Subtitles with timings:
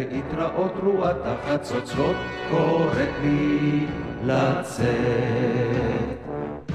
[0.00, 2.16] להתראות רוח החצוצרות,
[2.50, 3.86] קוראת לי
[4.24, 6.10] לצאת.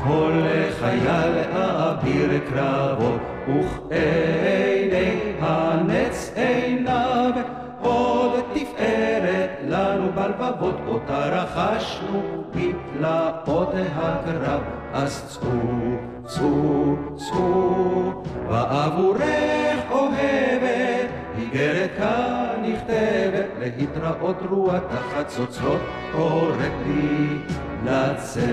[0.03, 0.41] כל
[0.79, 7.31] חייל אביר קרבות, וכעיני הנץ עיניו
[7.81, 14.61] עוד תפארת לנו בלבבות, אותה רכשנו בתלאות הקרב.
[14.93, 15.49] אז צאו,
[16.25, 22.44] צאו, צאו, ועבורך אוהבת, איגרת כאן
[22.85, 27.37] נכתבת, להתראות רוח החצוצרות, קוראת לי
[27.85, 28.45] לצאת.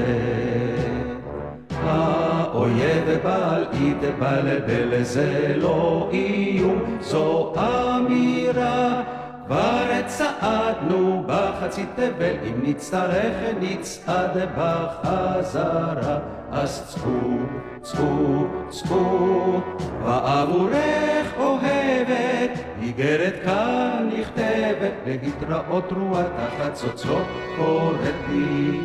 [1.71, 9.03] האויב בל יתבלבל, זה לא איום, זו אמירה.
[9.47, 16.19] כבר צעדנו בחצי תבל, אם נצטרך נצעד בחזרה.
[16.51, 17.39] אז צאו,
[17.83, 19.61] צאו, צאו,
[20.05, 22.52] ועבורך אוהבת,
[22.99, 27.27] איגרת כאן נכתבת, להתראות רוח החצוצרות,
[27.57, 28.81] קוראת לי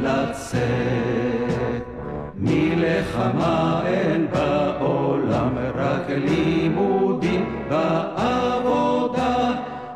[0.00, 0.62] לצאת.
[2.36, 9.52] מלחמה אין בעולם, רק לימודים בעבודה.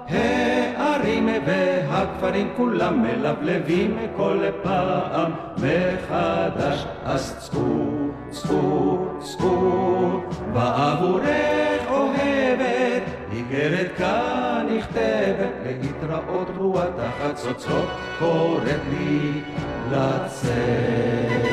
[0.08, 6.86] הערים והכפרים כולם מלבלבים כל פעם מחדש.
[7.04, 7.50] אז
[8.30, 10.20] צאו, צאו,
[10.52, 11.75] בעבורך אוהבת,
[13.56, 19.40] איגרת כאן נכתבת, להתראות רוח החצוצרות, קוראת לי
[19.90, 21.46] לצאת.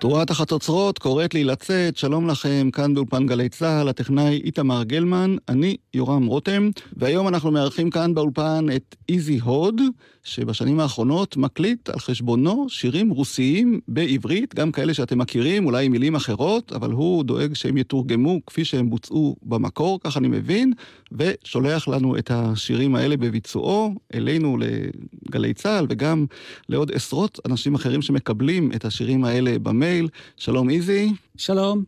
[0.00, 5.76] תרועת החצוצרות קוראת לי לצאת, שלום לכם, כאן באולפן גלי צה"ל, הטכנאי איתמר גלמן, אני
[5.94, 9.80] יורם רותם, והיום אנחנו מארחים כאן באולפן את איזי הוד,
[10.24, 16.14] שבשנים האחרונות מקליט על חשבונו שירים רוסיים בעברית, גם כאלה שאתם מכירים, אולי עם מילים
[16.14, 20.72] אחרות, אבל הוא דואג שהם יתורגמו כפי שהם בוצעו במקור, כך אני מבין,
[21.12, 26.26] ושולח לנו את השירים האלה בביצועו, אלינו לגלי צה"ל, וגם
[26.68, 30.08] לעוד עשרות אנשים אחרים שמקבלים את השירים האלה במייל.
[30.36, 31.12] שלום איזי.
[31.36, 31.84] שלום.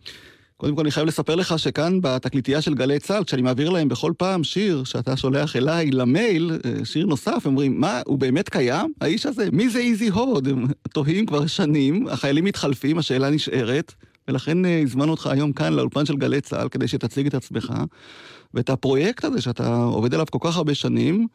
[0.62, 4.12] קודם כל אני חייב לספר לך שכאן בתקליטייה של גלי צה"ל, כשאני מעביר להם בכל
[4.16, 8.92] פעם שיר שאתה שולח אליי למייל, אה, שיר נוסף, הם אומרים, מה, הוא באמת קיים?
[9.00, 9.48] האיש הזה?
[9.52, 10.48] מי זה איזי הוד?
[10.48, 13.94] הם תוהים כבר שנים, החיילים מתחלפים, השאלה נשארת,
[14.28, 17.72] ולכן אה, הזמנו אותך היום כאן לאולפן של גלי צה"ל, כדי שתציג את עצמך,
[18.54, 21.26] ואת הפרויקט הזה שאתה עובד עליו כל כך הרבה שנים.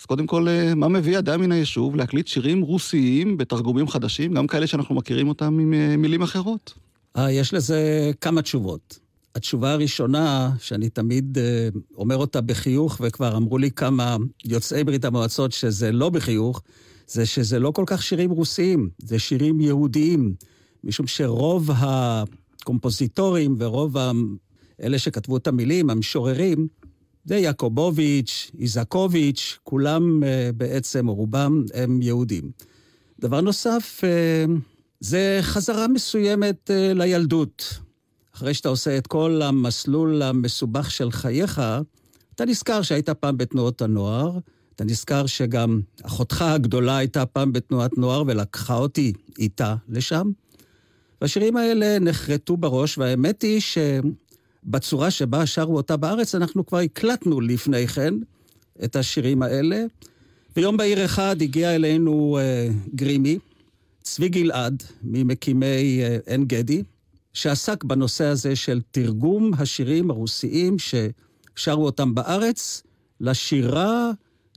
[0.00, 4.46] אז קודם כל, אה, מה מביא אדם מן היישוב להקליט שירים רוסיים בתרגומים חדשים, גם
[4.46, 6.87] כאלה שאנחנו מכירים אותם עם מילים אחרות?
[7.18, 8.98] אה, יש לזה כמה תשובות.
[9.34, 15.52] התשובה הראשונה, שאני תמיד אה, אומר אותה בחיוך, וכבר אמרו לי כמה יוצאי ברית המועצות
[15.52, 16.62] שזה לא בחיוך,
[17.06, 20.34] זה שזה לא כל כך שירים רוסיים, זה שירים יהודיים.
[20.84, 23.96] משום שרוב הקומפוזיטורים ורוב
[24.82, 26.68] אלה שכתבו את המילים, המשוררים,
[27.24, 32.50] זה יעקובוביץ', איזקוביץ', כולם אה, בעצם, או רובם, הם יהודים.
[33.20, 34.04] דבר נוסף,
[35.00, 37.78] זה חזרה מסוימת uh, לילדות.
[38.34, 41.62] אחרי שאתה עושה את כל המסלול המסובך של חייך,
[42.34, 44.38] אתה נזכר שהיית פעם בתנועות הנוער,
[44.76, 50.30] אתה נזכר שגם אחותך הגדולה הייתה פעם בתנועת נוער ולקחה אותי איתה לשם.
[51.20, 57.88] והשירים האלה נחרטו בראש, והאמת היא שבצורה שבה שרו אותה בארץ, אנחנו כבר הקלטנו לפני
[57.88, 58.14] כן
[58.84, 59.84] את השירים האלה.
[60.56, 63.38] ויום בהיר אחד הגיע אלינו uh, גרימי,
[64.10, 66.82] צבי גלעד, ממקימי אה, עין גדי,
[67.32, 72.82] שעסק בנושא הזה של תרגום השירים הרוסיים ששרו אותם בארץ,
[73.20, 74.10] לשירה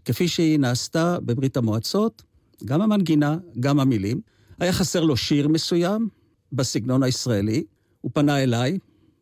[0.06, 2.24] כפי שהיא נעשתה בברית המועצות,
[2.66, 4.22] גם המנגינה, גם המילים.
[4.60, 6.08] היה חסר לו שיר מסוים
[6.54, 7.64] בסגנון הישראלי,
[8.02, 8.78] הוא פנה אליי,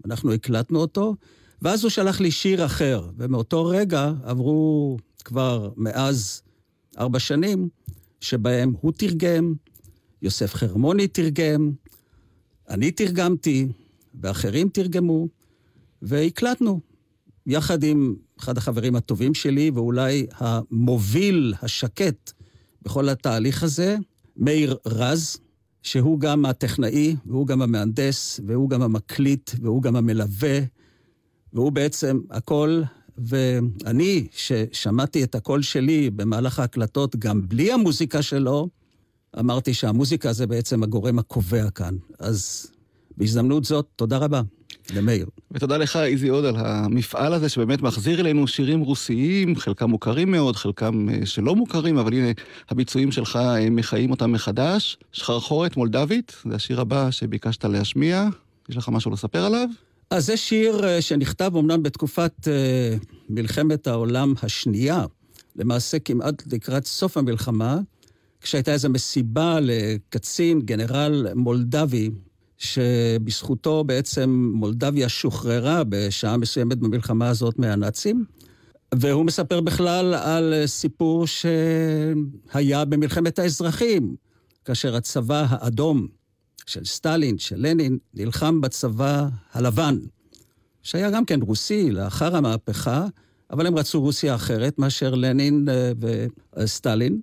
[0.05, 1.15] אנחנו הקלטנו אותו,
[1.61, 6.41] ואז הוא שלח לי שיר אחר, ומאותו רגע עברו כבר מאז
[6.97, 7.69] ארבע שנים,
[8.21, 9.53] שבהם הוא תרגם,
[10.21, 11.71] יוסף חרמוני תרגם,
[12.69, 13.68] אני תרגמתי,
[14.21, 15.27] ואחרים תרגמו,
[16.01, 16.80] והקלטנו,
[17.45, 22.31] יחד עם אחד החברים הטובים שלי, ואולי המוביל, השקט,
[22.81, 23.98] בכל התהליך הזה,
[24.38, 25.38] מאיר רז,
[25.83, 30.60] שהוא גם הטכנאי, והוא גם המהנדס, והוא גם המקליט, והוא גם המלווה,
[31.54, 32.81] והוא בעצם הכל.
[33.18, 38.69] ואני, ששמעתי את הקול שלי במהלך ההקלטות, גם בלי המוזיקה שלו,
[39.39, 41.95] אמרתי שהמוזיקה זה בעצם הגורם הקובע כאן.
[42.19, 42.67] אז
[43.17, 44.41] בהזדמנות זאת, תודה רבה.
[44.95, 45.25] למאיר.
[45.51, 50.55] ותודה לך, איזי עוד, על המפעל הזה שבאמת מחזיר אלינו שירים רוסיים, חלקם מוכרים מאוד,
[50.55, 52.31] חלקם אה, שלא מוכרים, אבל הנה,
[52.69, 54.97] הביצועים שלך אה, מחיים אותם מחדש.
[55.11, 58.27] שחרחורת מולדבית, זה השיר הבא שביקשת להשמיע.
[58.69, 59.69] יש לך משהו לספר עליו?
[60.09, 62.47] אז זה שיר אה, שנכתב אמנם בתקופת
[63.29, 65.05] מלחמת העולם השנייה,
[65.55, 67.79] למעשה כמעט לקראת סוף המלחמה,
[68.41, 72.09] כשהייתה איזו מסיבה לקצין, גנרל מולדבי,
[72.57, 78.25] שבזכותו בעצם מולדביה שוחררה בשעה מסוימת במלחמה הזאת מהנאצים.
[78.95, 84.15] והוא מספר בכלל על סיפור שהיה במלחמת האזרחים,
[84.65, 86.07] כאשר הצבא האדום
[86.65, 89.97] של סטלין, של לנין, נלחם בצבא הלבן,
[90.83, 93.06] שהיה גם כן רוסי לאחר המהפכה,
[93.51, 95.91] אבל הם רצו רוסיה אחרת מאשר לנין אה,
[96.57, 97.21] וסטלין.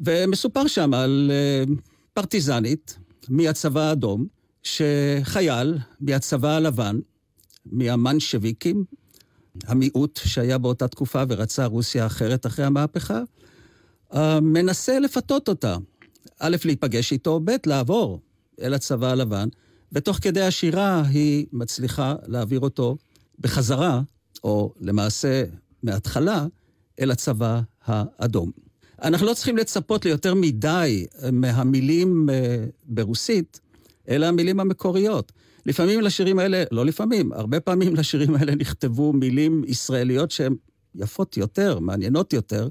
[0.00, 1.74] ומסופר שם על אה,
[2.14, 2.98] פרטיזנית
[3.28, 4.26] מהצבא האדום,
[4.62, 6.98] שחייל מהצבא הלבן,
[7.66, 8.84] מהמנשוויקים,
[9.64, 13.20] המיעוט שהיה באותה תקופה ורצה רוסיה אחרת אחרי המהפכה,
[14.14, 15.76] אה, מנסה לפתות אותה.
[16.38, 18.20] א', להיפגש איתו, ב', לעבור
[18.60, 19.48] אל הצבא הלבן,
[19.92, 22.96] ותוך כדי השירה היא מצליחה להעביר אותו
[23.38, 24.00] בחזרה,
[24.44, 25.44] או למעשה
[25.82, 26.46] מההתחלה,
[27.00, 28.65] אל הצבא האדום.
[29.02, 33.60] אנחנו לא צריכים לצפות ליותר מדי מהמילים אה, ברוסית,
[34.08, 35.32] אלא המילים המקוריות.
[35.66, 40.56] לפעמים לשירים האלה, לא לפעמים, הרבה פעמים לשירים האלה נכתבו מילים ישראליות שהן
[40.94, 42.68] יפות יותר, מעניינות יותר,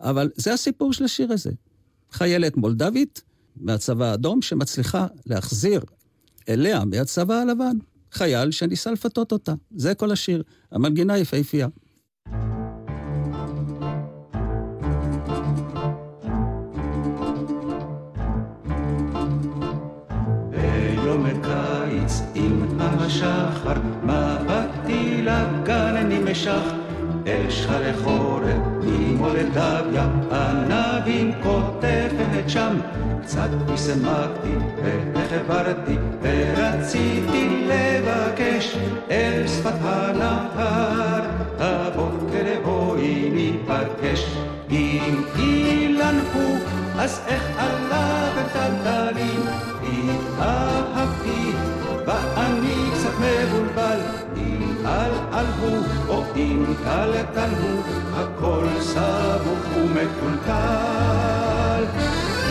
[0.00, 1.50] אבל זה הסיפור של השיר הזה.
[2.12, 3.22] חיילת מולדבית
[3.56, 5.80] מהצבא האדום שמצליחה להחזיר
[6.48, 7.76] אליה מהצבא הלבן
[8.12, 9.54] חייל שניסה לפתות אותה.
[9.76, 10.42] זה כל השיר.
[10.70, 11.68] המנגינה יפהפייה.
[23.14, 26.72] השחר, מבטי לגן נמשך,
[27.26, 32.76] אל שחרי חורף ממולדביה, ענבים כותבת שם,
[33.22, 34.54] קצת הסמקתי
[35.14, 38.76] והחברתי, ורציתי לבקש
[39.10, 41.22] אל שפת הנהר,
[41.58, 44.26] הבוקר בואי ניפגש.
[44.70, 46.58] אם אילן הוא,
[46.98, 49.40] אז איך עליו טלטלים,
[49.82, 50.73] התאהבתי
[54.94, 56.64] אם על על הוא או אם
[57.34, 57.82] טל הוא,
[58.14, 61.84] הכל סבוך ומקולקל.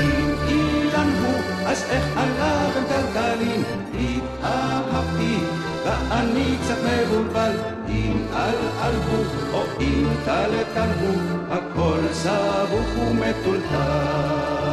[0.01, 3.63] אם אילן הוא, אז איך עליו הם טלטלים?
[3.93, 5.37] התאהבתי
[5.85, 7.51] ואני קצת מבולבל,
[7.89, 11.17] אם על על הוא או אם טל טל הוא,
[11.49, 14.72] הכל סבוך ומטולטל.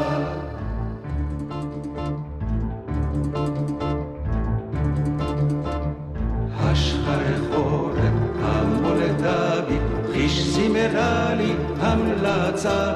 [10.60, 12.92] צימרה לי המלצה,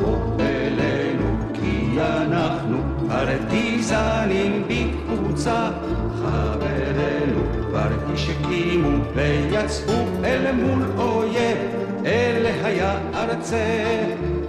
[0.00, 5.70] בוא אלינו כי אנחנו פרטיזנים בקבוצה.
[6.16, 11.58] חברינו כבר השכימו ויצאו אל מול אויב,
[12.06, 14.04] אלה היה ארצה,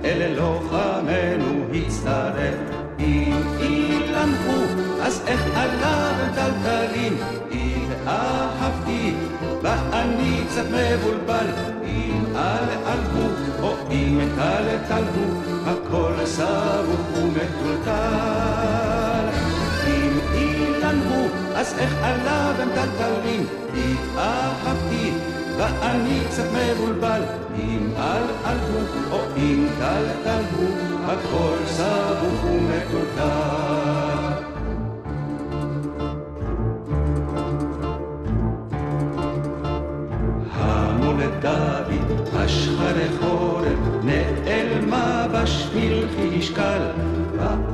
[0.05, 2.55] אלה לוחמנו הצטרף.
[4.29, 4.65] הוא,
[5.01, 7.17] אז איך עליו טלטלים,
[7.51, 9.13] אם אהבתי,
[9.61, 11.45] ואני קצת מבולבל,
[11.85, 13.27] אם על עלבו,
[13.61, 17.91] או אם טל טלבו, הכל סבוך ומקולקל.
[19.87, 23.45] אם אילן הוא, אז איך עליו הם טלטלים?
[23.73, 25.11] התאהבתי,
[25.57, 27.21] ואני קצת מבולבל.
[27.55, 28.79] אם על עלבו,
[29.11, 30.67] או אם טל טלבו,
[31.05, 33.80] הכל סבוך ומקולקל.
[41.41, 46.81] דוד, השחרי חורף, נעלמה בשביל חישקל,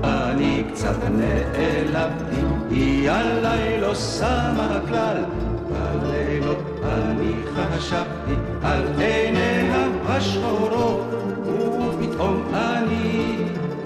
[0.02, 5.24] ואני קצת נעלבתי, היא עליי לא שמה כלל.
[5.72, 8.34] בלילות אני חשבתי
[8.64, 11.14] על עיניה השחורות,
[11.48, 13.38] ופתאום אני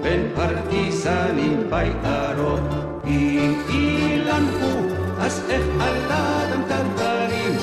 [0.02, 2.60] בין פרטיסנים ביערות,
[3.06, 4.78] אם אילה לנחו,
[5.20, 7.56] אז איך עליו הם טלטלים?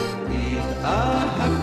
[0.60, 1.59] התאהבתי,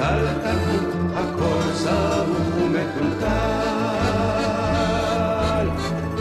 [0.00, 0.78] אם טלטלו,
[1.14, 3.28] הכל סמוך ומטולטל.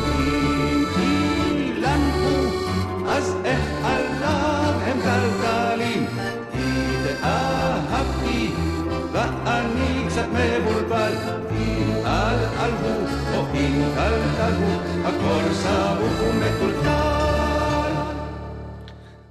[0.07, 2.39] אם אילנחו,
[3.07, 6.05] אז איך עליו הם טלטלים?
[6.53, 8.51] התאהבתי,
[9.11, 11.13] ואני קצת מבולבל,
[11.51, 12.97] אם על עלו
[13.35, 14.73] או אם טלטלו,
[15.05, 17.08] הכל סמוך ומטולטל.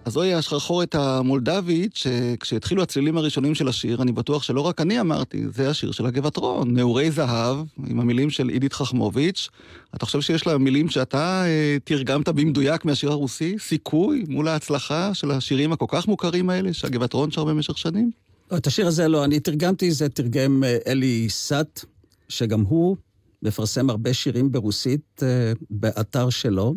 [0.08, 5.44] אז זוהי השחרחורת המולדבית, שכשהתחילו הצלילים הראשונים של השיר, אני בטוח שלא רק אני אמרתי,
[5.54, 9.48] זה השיר של הגבעתרון, נעורי זהב, עם המילים של עידית חכמוביץ'.
[9.94, 13.56] אתה חושב שיש לה מילים שאתה אה, תרגמת במדויק מהשיר הרוסי?
[13.58, 18.10] סיכוי מול ההצלחה של השירים הכל כך מוכרים האלה, שהגבעתרון שר במשך שנים?
[18.56, 21.84] את השיר הזה לא, אני תרגמתי, זה תרגם אה, אלי סאט,
[22.28, 22.96] שגם הוא
[23.42, 26.74] מפרסם הרבה שירים ברוסית אה, באתר שלו.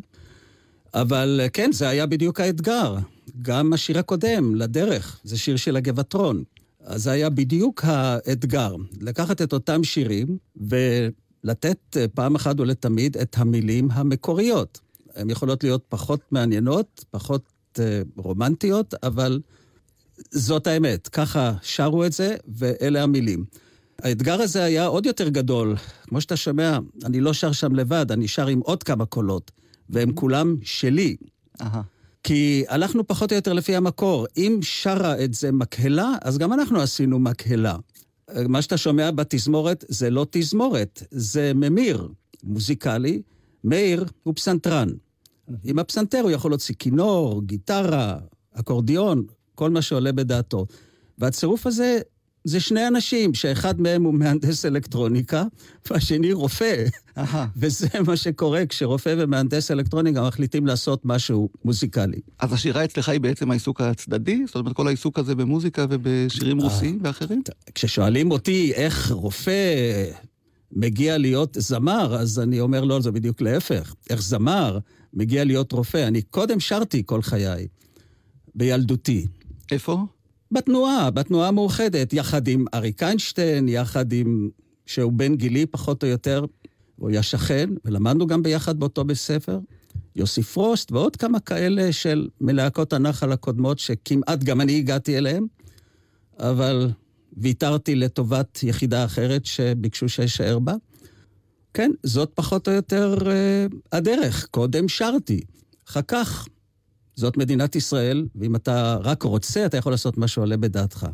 [0.93, 2.95] אבל אה, כן, זה היה בדיוק האתגר.
[3.41, 6.43] גם השיר הקודם, לדרך, זה שיר של הגבעתרון.
[6.83, 13.35] אז זה היה בדיוק האתגר, לקחת את אותם שירים ולתת אה, פעם אחת ולתמיד את
[13.37, 14.79] המילים המקוריות.
[15.15, 19.39] הן יכולות להיות פחות מעניינות, פחות אה, רומנטיות, אבל
[20.31, 21.07] זאת האמת.
[21.07, 23.45] ככה שרו את זה, ואלה המילים.
[24.01, 25.75] האתגר הזה היה עוד יותר גדול.
[26.03, 29.51] כמו שאתה שומע, אני לא שר שם לבד, אני שר עם עוד כמה קולות.
[29.89, 31.15] והם כולם שלי.
[31.61, 31.81] אהה.
[32.23, 34.27] כי הלכנו פחות או יותר לפי המקור.
[34.37, 37.75] אם שרה את זה מקהלה, אז גם אנחנו עשינו מקהלה.
[38.47, 42.07] מה שאתה שומע בתזמורת זה לא תזמורת, זה ממיר
[42.43, 43.21] מוזיקלי.
[43.63, 44.89] מאיר הוא פסנתרן.
[45.63, 48.17] עם הפסנתר הוא יכול להוציא כינור, גיטרה,
[48.53, 49.25] אקורדיון,
[49.55, 50.65] כל מה שעולה בדעתו.
[51.17, 51.99] והצירוף הזה
[52.43, 55.43] זה שני אנשים, שאחד מהם הוא מהנדס אלקטרוניקה,
[55.89, 56.85] והשני רופא.
[57.55, 62.19] וזה מה שקורה כשרופא ומהנדס אלקטרוניקה מחליטים לעשות משהו מוזיקלי.
[62.39, 64.43] אז השירה אצלך היא בעצם העיסוק הצדדי?
[64.45, 67.41] זאת אומרת, כל העיסוק הזה במוזיקה ובשירים רוסיים ואחרים?
[67.75, 69.75] כששואלים אותי איך רופא
[70.71, 73.95] מגיע להיות זמר, אז אני אומר לא, זה בדיוק להפך.
[74.09, 74.79] איך זמר
[75.13, 76.07] מגיע להיות רופא.
[76.07, 77.67] אני קודם שרתי כל חיי,
[78.55, 79.27] בילדותי.
[79.71, 80.05] איפה?
[80.51, 84.49] בתנועה, בתנועה המאוחדת, יחד עם אריק איינשטיין, יחד עם...
[84.85, 86.45] שהוא בן גילי פחות או יותר,
[86.95, 89.59] הוא היה שכן, ולמדנו גם ביחד באותו בית ספר.
[90.15, 95.45] יוסי פרוסט ועוד כמה כאלה של מלהקות הנחל הקודמות, שכמעט גם אני הגעתי אליהם,
[96.39, 96.89] אבל
[97.37, 100.73] ויתרתי לטובת יחידה אחרת שביקשו שאשאר בה.
[101.73, 104.47] כן, זאת פחות או יותר אה, הדרך.
[104.51, 105.41] קודם שרתי,
[105.87, 106.47] אחר כך
[107.15, 111.07] זאת מדינת ישראל, ואם אתה רק רוצה, אתה יכול לעשות מה שעולה בדעתך.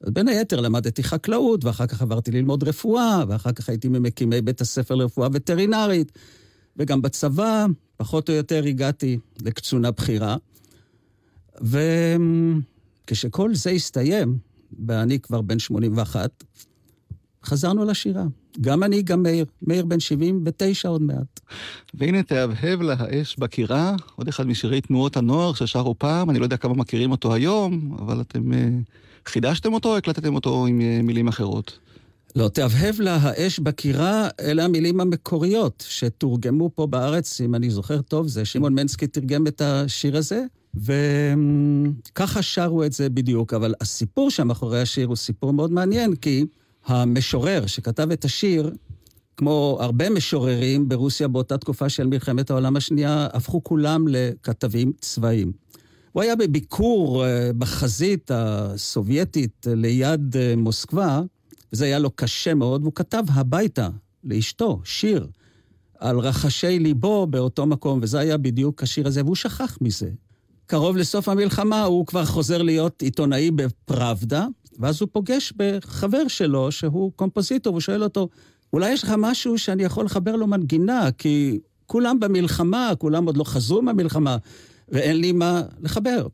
[0.00, 4.60] אז בין היתר למדתי חקלאות, ואחר כך עברתי ללמוד רפואה, ואחר כך הייתי ממקימי בית
[4.60, 6.12] הספר לרפואה וטרינרית,
[6.76, 10.36] וגם בצבא, פחות או יותר הגעתי לקצונה בכירה.
[13.06, 14.38] וכשכל זה הסתיים,
[14.86, 16.44] ואני כבר בן 81,
[17.44, 18.24] חזרנו לשירה.
[18.60, 19.44] גם אני, גם מאיר.
[19.62, 21.40] מאיר בן 79 עוד מעט.
[21.94, 26.56] והנה תהבהב לה האש בקירה, עוד אחד משירי תנועות הנוער ששרו פעם, אני לא יודע
[26.56, 28.56] כמה מכירים אותו היום, אבל אתם uh,
[29.26, 31.78] חידשתם אותו או הקלטתם אותו עם uh, מילים אחרות?
[32.36, 38.28] לא, תהבהב לה האש בקירה, אלה המילים המקוריות שתורגמו פה בארץ, אם אני זוכר טוב,
[38.28, 43.54] זה שמעון מנסקי תרגם את השיר הזה, וככה שרו את זה בדיוק.
[43.54, 46.44] אבל הסיפור שמאחורי השיר הוא סיפור מאוד מעניין, כי
[46.86, 48.72] המשורר שכתב את השיר,
[49.36, 55.52] כמו הרבה משוררים ברוסיה באותה תקופה של מלחמת העולם השנייה, הפכו כולם לכתבים צבאיים.
[56.12, 61.20] הוא היה בביקור אה, בחזית הסובייטית אה, ליד אה, מוסקבה,
[61.72, 63.88] וזה היה לו קשה מאוד, והוא כתב הביתה
[64.24, 65.26] לאשתו שיר
[65.98, 70.10] על רחשי ליבו באותו מקום, וזה היה בדיוק השיר הזה, והוא שכח מזה.
[70.66, 74.46] קרוב לסוף המלחמה הוא כבר חוזר להיות עיתונאי בפראבדה,
[74.78, 78.28] ואז הוא פוגש בחבר שלו, שהוא קומפוזיטור, והוא שואל אותו,
[78.72, 83.44] אולי יש לך משהו שאני יכול לחבר לו מנגינה, כי כולם במלחמה, כולם עוד לא
[83.44, 84.36] חזרו מהמלחמה,
[84.88, 86.26] ואין לי מה לחבר.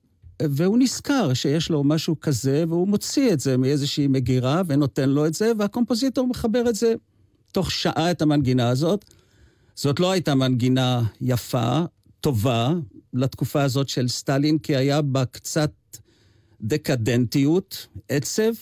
[0.42, 5.34] והוא נזכר שיש לו משהו כזה, והוא מוציא את זה מאיזושהי מגירה ונותן לו את
[5.34, 6.94] זה, והקומפוזיטור מחבר את זה
[7.52, 9.04] תוך שעה את המנגינה הזאת.
[9.74, 11.80] זאת לא הייתה מנגינה יפה,
[12.20, 12.74] טובה,
[13.14, 15.70] לתקופה הזאת של סטלין, כי היה בה קצת
[16.62, 18.52] דקדנטיות, עצב,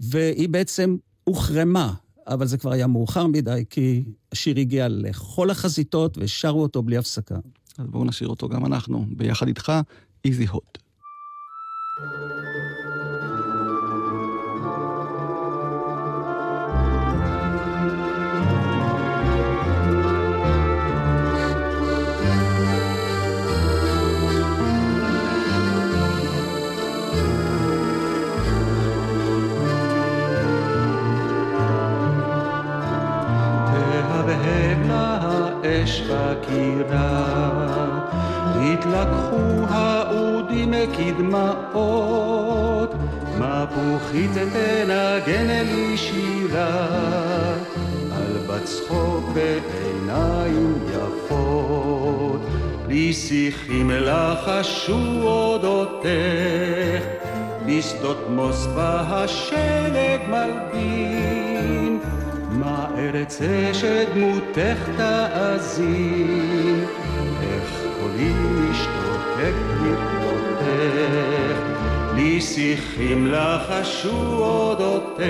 [0.00, 1.94] והיא בעצם הוחרמה,
[2.26, 7.36] אבל זה כבר היה מאוחר מדי, כי השיר הגיע לכל החזיתות ושרו אותו בלי הפסקה.
[7.78, 9.72] אז בואו נשאיר אותו גם אנחנו, ביחד איתך,
[10.24, 10.62] איזי הוד.
[11.98, 12.51] תהבהב
[35.82, 37.24] האש בקירה,
[38.56, 42.94] התלקחו האודים כדמעות,
[43.38, 46.86] מפוחית תנגן לי שירה,
[48.12, 52.40] על בצחוק בעיניים יפות,
[52.88, 57.04] לי שיחים לחשו אודותך,
[57.66, 61.81] בשדות מוסקבה השלג מלבין,
[62.64, 66.84] מה ארצה שדמותך תאזין,
[67.42, 71.58] איך קולי משתוקק מפלותך,
[72.14, 75.22] לי שיחים לחשו אודותך,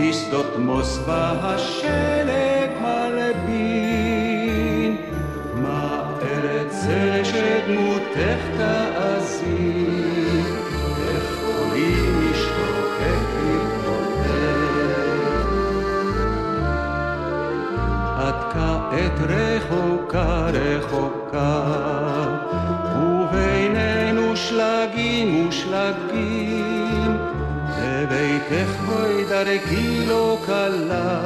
[0.00, 4.16] בשדות מוסקבה השלג מלבין,
[5.54, 8.91] מה ארצה שדמותך תאזין,
[29.44, 31.20] דרכי לא קלה,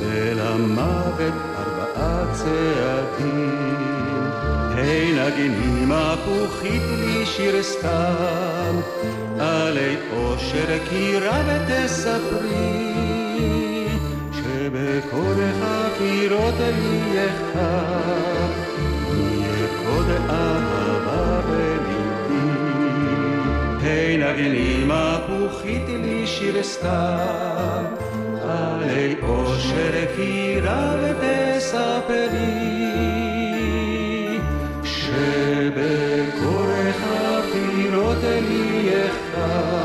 [0.00, 3.92] ולמוות ארבעה צעדים.
[4.74, 8.80] היי נגיני מפוחית לי שיר סתם,
[9.40, 12.92] עלי אושר קירה ותספרי.
[14.32, 15.66] שבקודך
[15.98, 18.48] קירות לי יחד,
[19.10, 20.71] יהיה קוד אהבה
[23.82, 27.84] היי נגני מפוחית לי שיר סתם,
[28.42, 32.72] עלי אושר קירה ותספרי.
[34.84, 37.00] שבקודך
[37.52, 39.81] קירות לי יחד,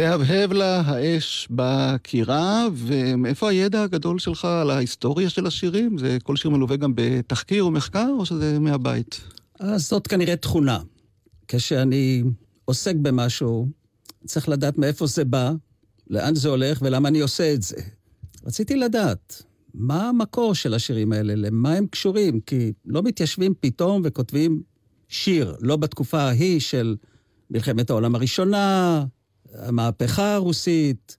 [0.00, 5.98] תהבהב לה האש בקירה, ומאיפה הידע הגדול שלך על ההיסטוריה של השירים?
[5.98, 9.20] זה כל שיר מלווה גם בתחקיר או מחקר, או שזה מהבית?
[9.58, 10.78] אז זאת כנראה תכונה.
[11.48, 12.22] כשאני
[12.64, 13.68] עוסק במשהו,
[14.26, 15.52] צריך לדעת מאיפה זה בא,
[16.10, 17.76] לאן זה הולך ולמה אני עושה את זה.
[18.46, 19.42] רציתי לדעת
[19.74, 24.62] מה המקור של השירים האלה, למה הם קשורים, כי לא מתיישבים פתאום וכותבים
[25.08, 26.96] שיר, לא בתקופה ההיא של
[27.50, 29.04] מלחמת העולם הראשונה,
[29.54, 31.16] המהפכה הרוסית,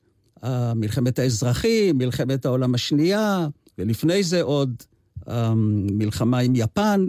[0.75, 4.83] מלחמת האזרחים, מלחמת העולם השנייה, ולפני זה עוד
[5.27, 7.07] המלחמה עם יפן,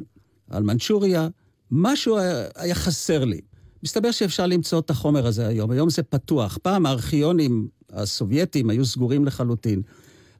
[0.50, 1.28] על מנצ'וריה.
[1.70, 2.18] משהו
[2.56, 3.40] היה חסר לי.
[3.82, 5.70] מסתבר שאפשר למצוא את החומר הזה היום.
[5.70, 6.58] היום זה פתוח.
[6.62, 9.82] פעם הארכיונים הסובייטים היו סגורים לחלוטין.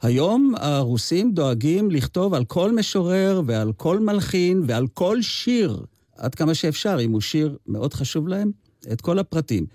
[0.03, 5.85] היום הרוסים דואגים לכתוב על כל משורר ועל כל מלחין ועל כל שיר,
[6.17, 8.51] עד כמה שאפשר, אם הוא שיר מאוד חשוב להם,
[8.93, 9.67] את כל הפרטים.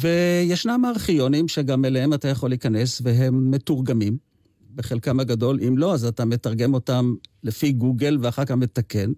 [0.00, 4.16] וישנם הארכיונים שגם אליהם אתה יכול להיכנס והם מתורגמים,
[4.74, 5.60] בחלקם הגדול.
[5.68, 9.12] אם לא, אז אתה מתרגם אותם לפי גוגל ואחר כך מתקן.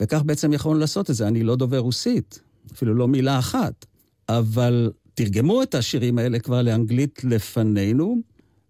[0.00, 1.28] וכך בעצם יכולנו לעשות את זה.
[1.28, 2.40] אני לא דובר רוסית,
[2.72, 3.86] אפילו לא מילה אחת.
[4.28, 8.16] אבל תרגמו את השירים האלה כבר לאנגלית לפנינו,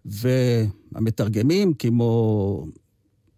[0.05, 2.67] והמתרגמים כמו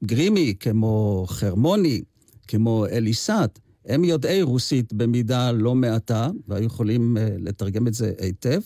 [0.05, 2.02] גרימי, כמו חרמוני,
[2.48, 8.61] כמו אליסת, הם יודעי רוסית במידה לא מעטה, והיו יכולים לתרגם את זה היטב.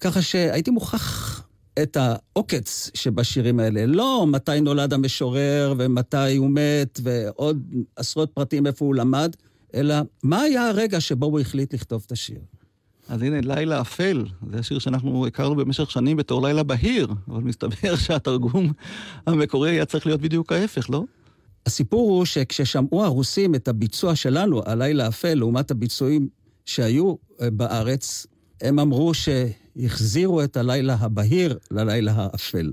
[0.00, 1.42] ככה שהייתי מוכרח
[1.82, 3.86] את העוקץ שבשירים האלה.
[3.86, 7.62] לא מתי נולד המשורר ומתי הוא מת ועוד
[7.96, 9.36] עשרות פרטים איפה הוא למד,
[9.74, 12.38] אלא מה היה הרגע שבו הוא החליט לכתוב את השיר.
[13.08, 17.96] אז הנה, לילה אפל, זה השיר שאנחנו הכרנו במשך שנים בתור לילה בהיר, אבל מסתבר
[18.04, 18.72] שהתרגום
[19.26, 21.04] המקורי היה צריך להיות בדיוק ההפך, לא?
[21.68, 26.28] הסיפור הוא שכששמעו הרוסים את הביצוע שלנו, הלילה אפל, לעומת הביצועים
[26.64, 28.26] שהיו בארץ,
[28.60, 29.12] הם אמרו
[29.84, 32.72] החזירו את הלילה הבהיר ללילה האפל.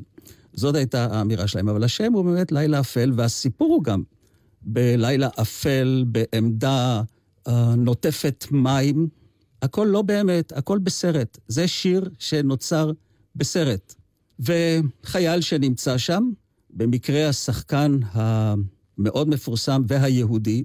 [0.54, 4.04] זאת הייתה האמירה שלהם, אבל השם הוא באמת לילה אפל, והסיפור הוא גם
[4.62, 7.02] בלילה אפל, בעמדה
[7.48, 9.08] uh, נוטפת מים.
[9.62, 11.38] הכל לא באמת, הכל בסרט.
[11.48, 12.92] זה שיר שנוצר
[13.36, 13.96] בסרט.
[14.40, 16.32] וחייל שנמצא שם,
[16.70, 18.00] במקרה השחקן
[19.00, 20.64] המאוד מפורסם והיהודי,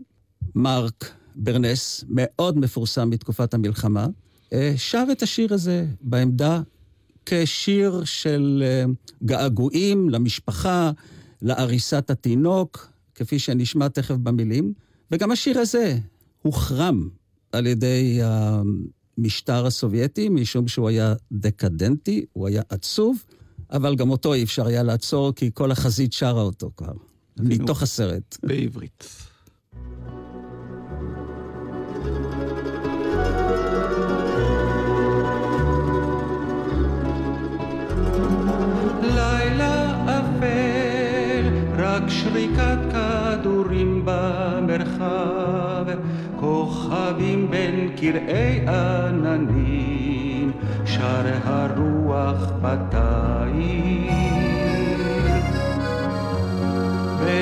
[0.55, 4.07] מרק ברנס, מאוד מפורסם מתקופת המלחמה,
[4.53, 6.63] אה, שר את השיר הזה בעמדה
[7.27, 8.85] כשיר של אה,
[9.25, 10.91] געגועים למשפחה,
[11.43, 14.73] לעריסת התינוק, כפי שנשמע תכף במילים,
[15.11, 15.99] וגם השיר הזה
[16.43, 17.09] הוחרם
[17.53, 23.25] על ידי המשטר הסובייטי, משום שהוא היה דקדנטי, הוא היה עצוב,
[23.71, 26.93] אבל גם אותו אי אפשר היה לעצור, כי כל החזית שרה אותו כבר,
[27.43, 28.37] מתוך הסרט.
[28.43, 29.31] בעברית.
[42.11, 45.85] שריקת כדורים במרחב,
[46.37, 50.53] כוכבים בין קרעי עננים,
[50.85, 54.20] שר הרוח בתאים.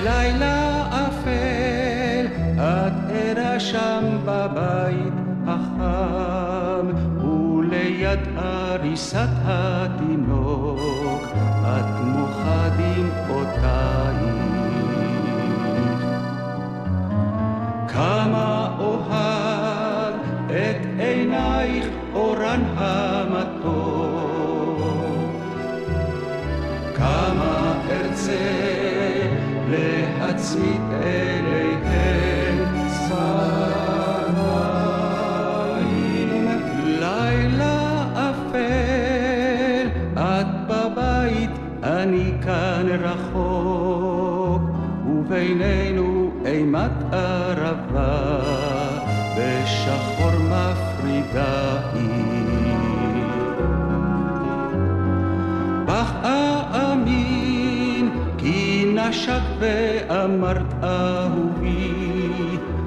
[0.01, 5.13] בלילה אפל את ערה שם בבית
[5.47, 6.87] החם,
[7.27, 11.23] וליד עריסת התינוק
[11.63, 14.19] את מוחה דמעותייך.
[17.89, 18.58] כמה
[30.39, 31.49] להצמיד אליהם
[47.13, 48.39] ערבה,
[49.37, 52.08] בשחור מפרידה היא.
[59.09, 61.93] כי נשק ואמרת אהובי,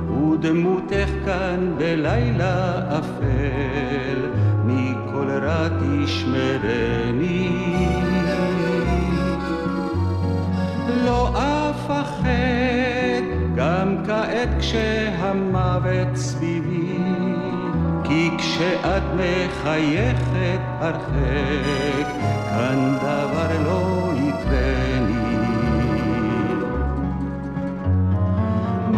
[0.09, 4.19] ודמותך כאן בלילה אפל,
[4.65, 7.49] מכל רע תשמרני.
[11.05, 13.23] לא אפחד
[13.55, 16.97] גם כעת כשהמוות סביבי,
[18.03, 22.07] כי כשאת מחייכת הרחק,
[22.49, 24.00] כאן דבר לא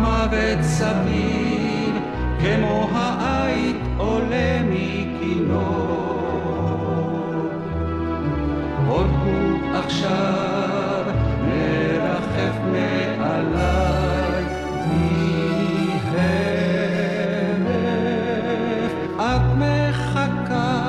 [0.03, 1.95] מוות סביב,
[2.41, 5.93] כמו העית עולה מקינו.
[8.87, 11.03] עוד הוא עכשיו
[11.47, 14.43] מרחף מעליי
[18.13, 18.91] מהרף.
[19.17, 20.81] את מחכה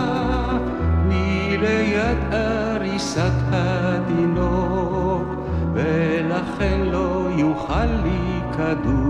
[1.08, 5.28] מליד עריסת התינוק,
[5.74, 9.03] ולכן לא יוכל לי כדור,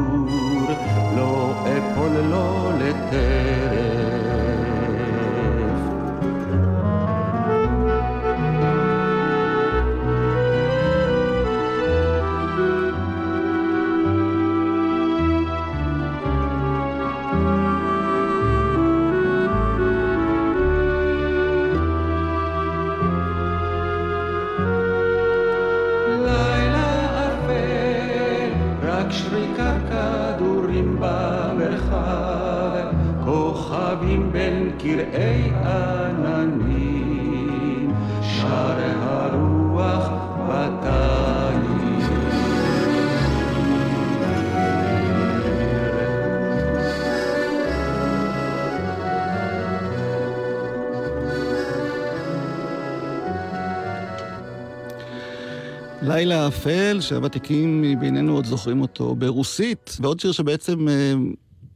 [56.45, 61.15] לילה אפל, שהוותיקים מבינינו עוד זוכרים אותו ברוסית, ועוד שיר שבעצם אה,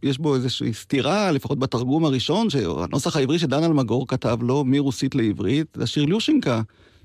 [0.03, 5.67] יש בו איזושהי סתירה, לפחות בתרגום הראשון, שהנוסח העברי שדן אלמגור כתב לו מרוסית לעברית,
[5.77, 6.63] זה השיר ליושינקה,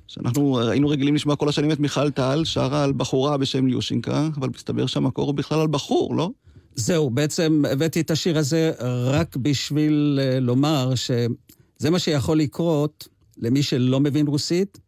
[0.07, 4.49] שאנחנו היינו רגילים לשמוע כל השנים את מיכל טל, שרה על בחורה בשם ליושינקה, אבל
[4.55, 6.29] מסתבר שהמקור הוא בכלל על בחור, לא?
[6.75, 8.71] זהו, בעצם הבאתי את השיר הזה
[9.05, 14.82] רק בשביל אה, לומר שזה מה שיכול לקרות למי שלא מבין רוסית.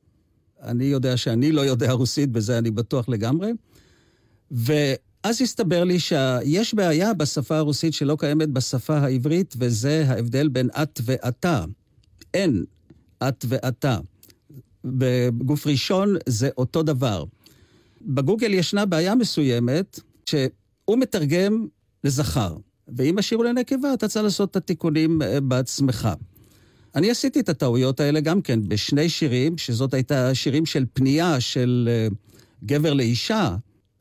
[0.65, 3.51] אני יודע שאני לא יודע רוסית, בזה אני בטוח לגמרי.
[4.51, 11.01] ואז הסתבר לי שיש בעיה בשפה הרוסית שלא קיימת בשפה העברית, וזה ההבדל בין את
[11.03, 11.65] ואתה.
[12.33, 12.63] אין
[13.23, 13.97] את ואתה.
[14.85, 17.23] בגוף ראשון זה אותו דבר.
[18.01, 21.67] בגוגל ישנה בעיה מסוימת, שהוא מתרגם
[22.03, 22.55] לזכר,
[22.87, 26.09] ואם השאירו לנקבה, אתה צריך לעשות את התיקונים אה, בעצמך.
[26.95, 31.89] אני עשיתי את הטעויות האלה גם כן בשני שירים, שזאת הייתה שירים של פנייה של
[31.91, 32.07] אה,
[32.63, 33.55] גבר לאישה.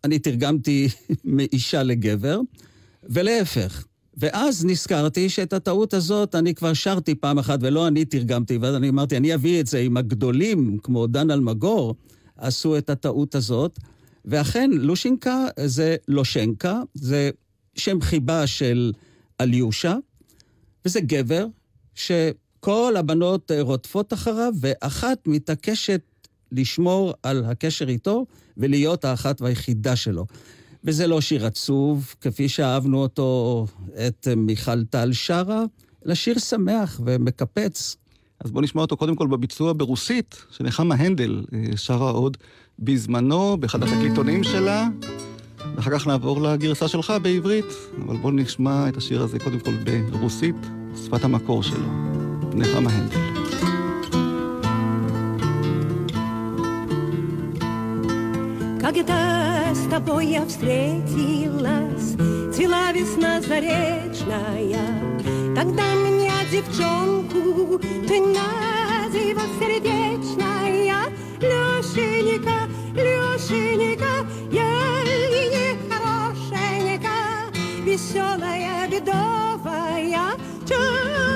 [0.04, 0.88] אני תרגמתי
[1.24, 2.40] מאישה לגבר,
[3.02, 3.84] ולהפך.
[4.16, 8.88] ואז נזכרתי שאת הטעות הזאת אני כבר שרתי פעם אחת, ולא אני תרגמתי, ואז אני
[8.88, 11.94] אמרתי, אני אביא את זה עם הגדולים, כמו דן אלמגור,
[12.36, 13.78] עשו את הטעות הזאת.
[14.24, 17.30] ואכן, לושינקה זה לושנקה, זה
[17.76, 18.92] שם חיבה של
[19.40, 19.96] אליושה,
[20.84, 21.46] וזה גבר
[22.64, 26.00] שכל הבנות רודפות אחריו, ואחת מתעקשת
[26.52, 30.26] לשמור על הקשר איתו ולהיות האחת והיחידה שלו.
[30.84, 33.66] וזה לא שיר עצוב, כפי שאהבנו אותו,
[34.06, 35.64] את מיכל טל שרה,
[36.06, 37.96] אלא שיר שמח ומקפץ.
[38.40, 42.36] אז בואו נשמע אותו קודם כל בביצוע ברוסית, שנחמה הנדל אה, שרה עוד
[42.78, 44.88] בזמנו, באחד התקליטונים שלה,
[45.76, 47.66] ואחר כך נעבור לגרסה שלך בעברית,
[48.04, 49.74] אבל בואו נשמע את השיר הזה קודם כל
[50.10, 50.56] ברוסית,
[51.04, 52.23] שפת המקור שלו.
[52.54, 53.34] Нехама Гендель.
[58.80, 62.14] Когда с тобой я встретилась,
[62.54, 64.86] цвела весна заречная,
[65.56, 71.10] Тогда меня, девчонку, ты называл сердечная.
[71.40, 75.02] Лешенька, Лешенька, я
[75.42, 77.16] не хорошенька,
[77.84, 80.36] Веселая, бедовая,
[80.68, 81.33] чудо.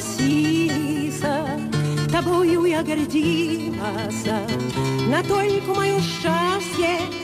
[0.00, 1.46] Заколосился,
[2.10, 4.24] тобою я гордилась,
[5.08, 7.15] на только мое счастье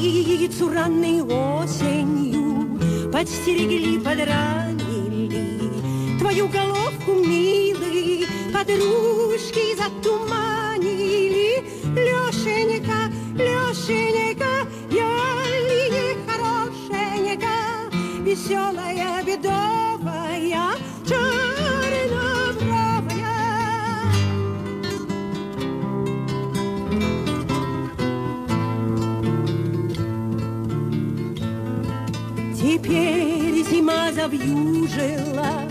[0.00, 2.78] птицу ранней осенью
[3.12, 5.58] Подстерегли, подранили.
[6.18, 9.19] Твою головку, милый Подружки
[34.90, 35.68] завьюжила,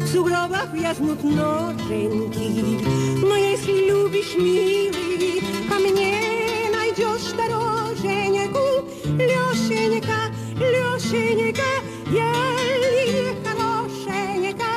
[0.00, 2.80] в сугробах вязнут ноженьки.
[3.24, 8.60] Но если любишь, милый, ко мне найдешь дороженьку.
[9.04, 11.70] Лешенька, Лешенька,
[12.10, 12.32] я
[12.80, 14.72] ли хорошенька,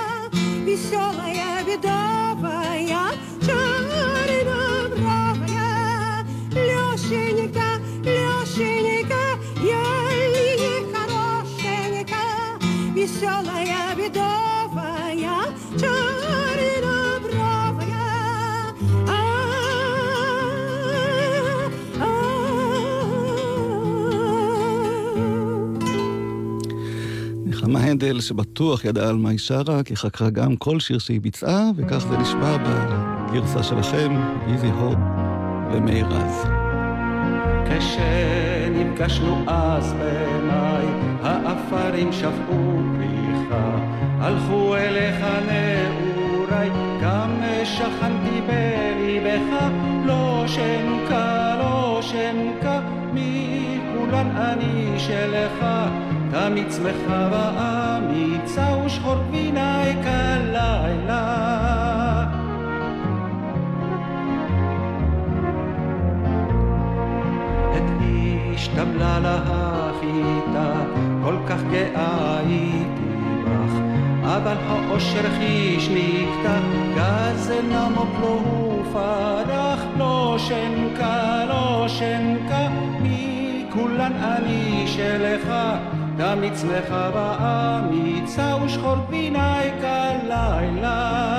[0.65, 3.05] веселая, бедовая,
[3.41, 4.15] чернобровая.
[6.51, 7.67] Лешенька,
[8.03, 9.23] Лешенька,
[9.63, 9.85] я
[10.33, 10.45] ли
[10.93, 12.23] хорошенька,
[12.93, 13.84] веселая,
[27.95, 31.71] נחמה הנדל, שבטוח ידעה על מה היא שרה, כי חקרה גם כל שיר שהיא ביצעה,
[31.75, 34.13] וכך זה נשמע בגרסה שלכם,
[34.47, 34.97] איזי הופ
[35.73, 36.47] ומאיר רז.
[37.65, 40.85] כשנפגשנו אז במאי,
[41.21, 43.77] העפרים שפעו פריחה,
[44.19, 46.69] הלכו אליך נעוריי,
[47.01, 49.71] גם שכנתי בליבך,
[50.05, 52.81] לא שנקה, לא שנקה,
[53.13, 55.65] מכולן אני שלך,
[56.35, 61.05] שמחה ואמיצה ושחור גביני כלילה.
[67.75, 67.83] את
[68.53, 70.73] השתבלה לה החיטה,
[71.23, 73.73] כל כך גאה הייתי בך,
[74.23, 76.59] אבל האושר חיש נקטע,
[76.95, 82.67] גזל נמוק לא הופרח, לא שנקה, לא שנקה,
[83.01, 85.53] מכולן אני שלך,
[86.17, 91.35] תמיד שמחה ואמיצה ושחור גביני כלילה.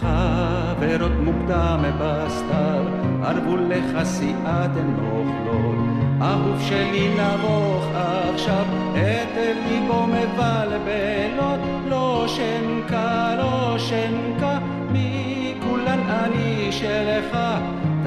[0.00, 2.84] חברות מוקדם בסתיו,
[3.22, 5.74] ערבו לך סיעת נוכלות.
[6.22, 14.58] אהוב שלי נבוך עכשיו, את ליבו מבלבלות, לא שנקה, לא שנקה,
[14.92, 17.36] מכולן אני שלך,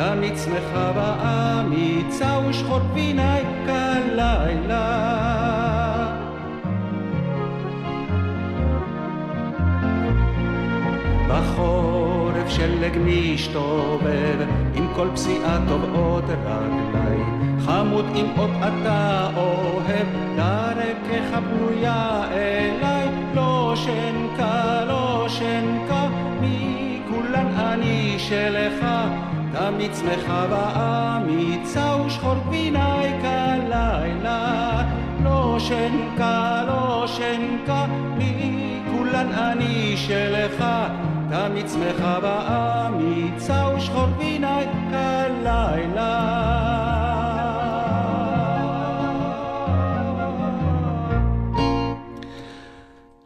[0.04, 4.98] תמיד שמחה ואמיצה ושחור גביני כלילה.
[11.28, 14.38] בחורף שלג משתובב,
[14.76, 17.24] עם כל פסיעה טובעות רגלי,
[17.66, 26.08] חמוד אם עוד אתה אוהב, דרכך בנויה אליי, לא שנקה, לא שנקה,
[26.42, 28.86] מכולן אני שלך,
[29.64, 34.84] תמיד שמחה ואמיצה ושחור גביני כלילה,
[35.24, 37.86] לא שנקה, לא שנקה,
[38.18, 40.66] מכולן אני שלך,
[41.30, 46.83] תמיד שמחה ואמיצה ושחור גביני כלילה.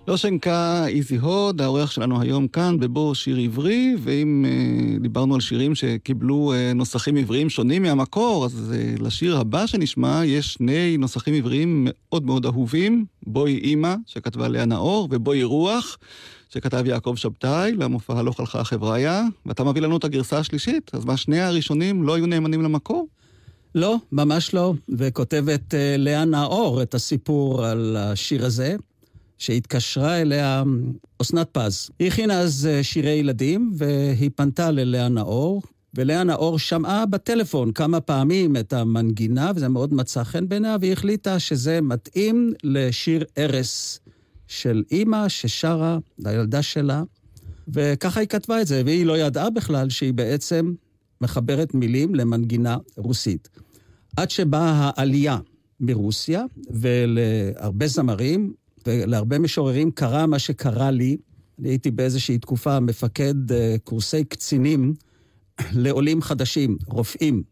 [0.08, 5.42] לא שנקה איזי הוד, האורח שלנו היום כאן בבוא שיר עברי, ואם אה, דיברנו על
[5.42, 11.34] שירים שקיבלו אה, נוסחים עבריים שונים מהמקור, אז אה, לשיר הבא שנשמע יש שני נוסחים
[11.34, 15.98] עבריים מאוד מאוד אהובים, בואי אימא, שכתבה לאה נאור, ובואי רוח,
[16.50, 21.18] שכתב יעקב שבתאי, למופע הלוך הלכה החבריה, ואתה מביא לנו את הגרסה השלישית, אז מה,
[21.18, 23.08] שני הראשונים לא היו נאמנים למקור?
[23.76, 24.74] לא, ממש לא.
[24.90, 28.76] וכותבת אה, לאה נאור את הסיפור על השיר הזה,
[29.38, 30.64] שהתקשרה אליה
[31.22, 31.90] אסנת פז.
[32.00, 35.62] היא הכינה אז אה, שירי ילדים, והיא פנתה ללאה נאור,
[35.94, 41.40] ולאה נאור שמעה בטלפון כמה פעמים את המנגינה, וזה מאוד מצא חן בעיניה, והיא החליטה
[41.40, 44.00] שזה מתאים לשיר ארס
[44.48, 47.04] של אימא ששרה לילדה שלה,
[47.68, 50.74] וככה היא כתבה את זה, והיא לא ידעה בכלל שהיא בעצם
[51.22, 53.50] מחברת מילים למנגינה רוסית.
[54.18, 55.38] עד שבאה העלייה
[55.80, 58.54] מרוסיה, ולהרבה זמרים
[58.88, 61.18] ולהרבה משוררים קרה מה שקרה לי.
[61.60, 64.94] אני הייתי באיזושהי תקופה מפקד אה, קורסי קצינים
[65.84, 67.44] לעולים חדשים, רופאים,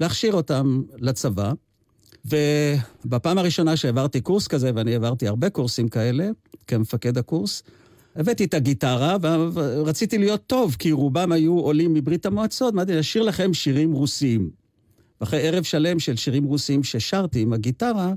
[0.00, 1.52] להכשיר אותם לצבא.
[2.24, 6.28] ובפעם הראשונה שהעברתי קורס כזה, ואני העברתי הרבה קורסים כאלה,
[6.66, 7.62] כמפקד הקורס,
[8.16, 9.16] הבאתי את הגיטרה
[9.52, 14.50] ורציתי להיות טוב, כי רובם היו עולים מברית המועצות, אמרתי, לשיר לכם שירים רוסיים.
[15.20, 18.12] ואחרי ערב שלם של שירים רוסיים ששרתי עם הגיטרה,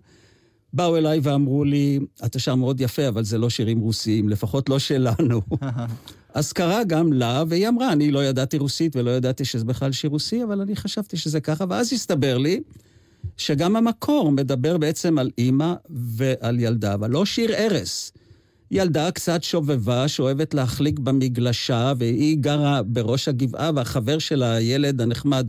[0.73, 4.79] באו אליי ואמרו לי, אתה שר מאוד יפה, אבל זה לא שירים רוסיים, לפחות לא
[4.79, 5.41] שלנו.
[6.33, 10.09] אז קרה גם לה, והיא אמרה, אני לא ידעתי רוסית ולא ידעתי שזה בכלל שיר
[10.09, 12.61] רוסי, אבל אני חשבתי שזה ככה, ואז הסתבר לי
[13.37, 18.11] שגם המקור מדבר בעצם על אימא ועל ילדה, אבל לא שיר ערש.
[18.71, 25.47] ילדה קצת שובבה, שאוהבת להחליק במגלשה, והיא גרה בראש הגבעה, והחבר שלה, הילד הנחמד,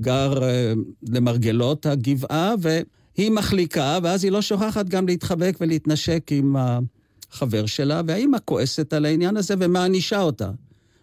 [0.00, 2.54] גר uh, למרגלות הגבעה,
[3.18, 9.04] והיא מחליקה, ואז היא לא שוכחת גם להתחבק ולהתנשק עם החבר שלה, והאימא כועסת על
[9.04, 10.50] העניין הזה ומענישה אותה.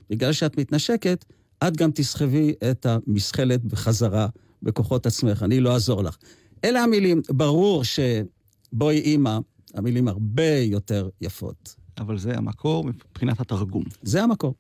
[0.10, 1.26] בגלל שאת מתנשקת,
[1.68, 4.28] את גם תסחבי את המסחלת בחזרה
[4.64, 6.18] בכוחות עצמך, אני לא אעזור לך.
[6.64, 9.38] אלה המילים, ברור שבואי אימא,
[9.74, 11.76] המילים הרבה יותר יפות.
[11.98, 13.84] אבל זה המקור מבחינת התרגום.
[14.04, 14.54] זה המקור.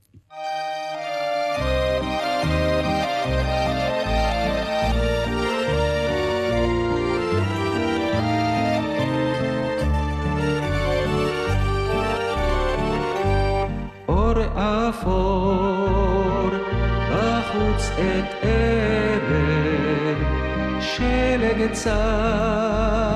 [14.89, 16.49] אפור,
[17.11, 20.17] בחוץ את ערב,
[20.81, 23.12] שלג צח,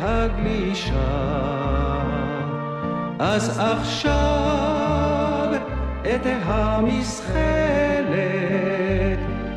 [0.00, 1.42] הגלישה.
[3.18, 5.48] אז עכשיו
[6.02, 7.32] את המסחלת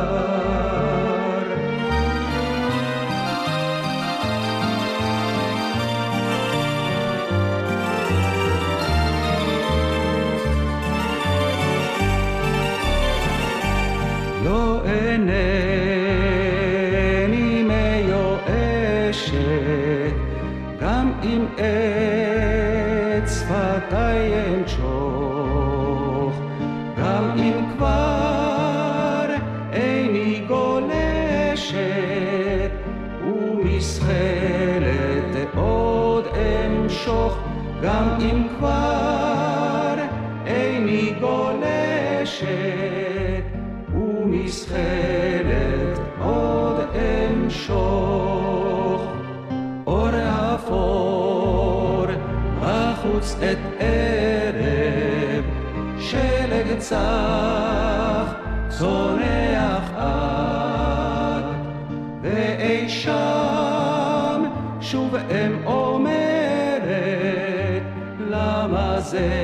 [69.15, 69.42] למה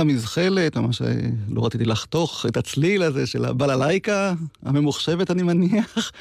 [0.00, 1.14] המזחלת, ממש אה,
[1.48, 6.12] לא רציתי לחתוך את הצליל הזה של הבללייקה הממוחשבת, אני מניח.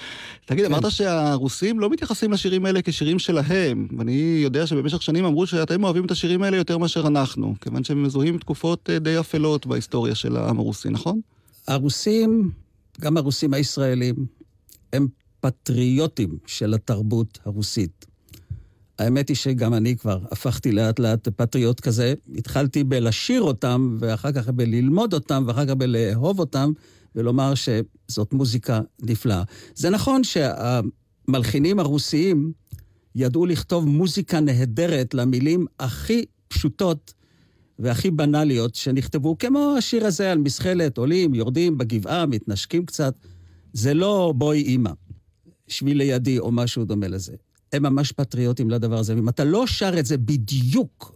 [0.45, 0.73] תגיד, כן.
[0.73, 6.05] אמרת שהרוסים לא מתייחסים לשירים האלה כשירים שלהם, ואני יודע שבמשך שנים אמרו שאתם אוהבים
[6.05, 10.15] את השירים האלה יותר מאשר אנחנו, כיוון שהם מזוהים עם תקופות אה, די אפלות בהיסטוריה
[10.15, 11.19] של העם הרוסי, נכון?
[11.67, 12.51] הרוסים,
[13.01, 14.15] גם הרוסים הישראלים,
[14.93, 15.07] הם
[15.39, 18.05] פטריוטים של התרבות הרוסית.
[18.99, 22.13] האמת היא שגם אני כבר הפכתי לאט לאט פטריוט כזה.
[22.35, 26.71] התחלתי בלשיר אותם, ואחר כך בללמוד אותם, ואחר כך בלאהוב אותם,
[27.15, 29.43] ולומר שזאת מוזיקה נפלאה.
[29.75, 32.51] זה נכון שהמלחינים הרוסיים
[33.15, 37.13] ידעו לכתוב מוזיקה נהדרת למילים הכי פשוטות
[37.79, 43.13] והכי בנאליות שנכתבו, כמו השיר הזה על מזחלת, עולים, יורדים בגבעה, מתנשקים קצת.
[43.73, 44.91] זה לא בואי אימא,
[45.67, 47.33] שבי לידי או משהו דומה לזה.
[47.75, 49.15] הם ממש פטריוטים לדבר הזה.
[49.15, 51.15] ואם אתה לא שר את זה בדיוק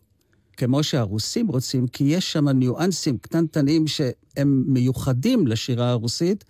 [0.58, 6.44] כמו שהרוסים רוצים, כי יש שם ניואנסים קטנטנים שהם מיוחדים לשירה הרוסית,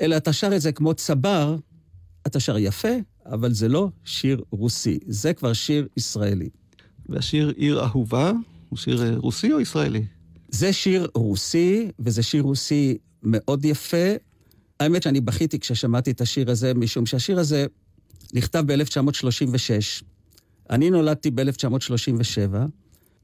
[0.00, 1.56] אלא אתה שר את זה כמו צבר,
[2.26, 2.88] אתה שר יפה,
[3.26, 6.48] אבל זה לא שיר רוסי, זה כבר שיר ישראלי.
[7.08, 8.32] והשיר עיר אהובה
[8.68, 10.04] הוא שיר אה, רוסי או ישראלי?
[10.48, 14.06] זה שיר רוסי, וזה שיר רוסי מאוד יפה.
[14.80, 17.66] האמת שאני בכיתי כששמעתי את השיר הזה, משום שהשיר הזה
[18.32, 20.04] נכתב ב-1936.
[20.70, 22.56] אני נולדתי ב-1937,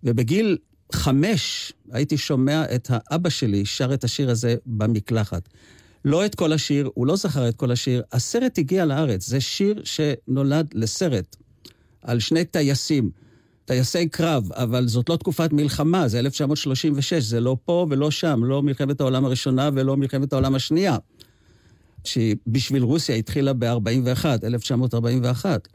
[0.05, 0.59] ובגיל
[0.93, 5.49] חמש הייתי שומע את האבא שלי שר את השיר הזה במקלחת.
[6.05, 9.27] לא את כל השיר, הוא לא זכר את כל השיר, הסרט הגיע לארץ.
[9.27, 11.37] זה שיר שנולד לסרט
[12.03, 13.11] על שני טייסים,
[13.65, 18.63] טייסי קרב, אבל זאת לא תקופת מלחמה, זה 1936, זה לא פה ולא שם, לא
[18.63, 20.97] מלחמת העולם הראשונה ולא מלחמת העולם השנייה.
[22.05, 25.69] שבשביל רוסיה התחילה ב-41, 1941.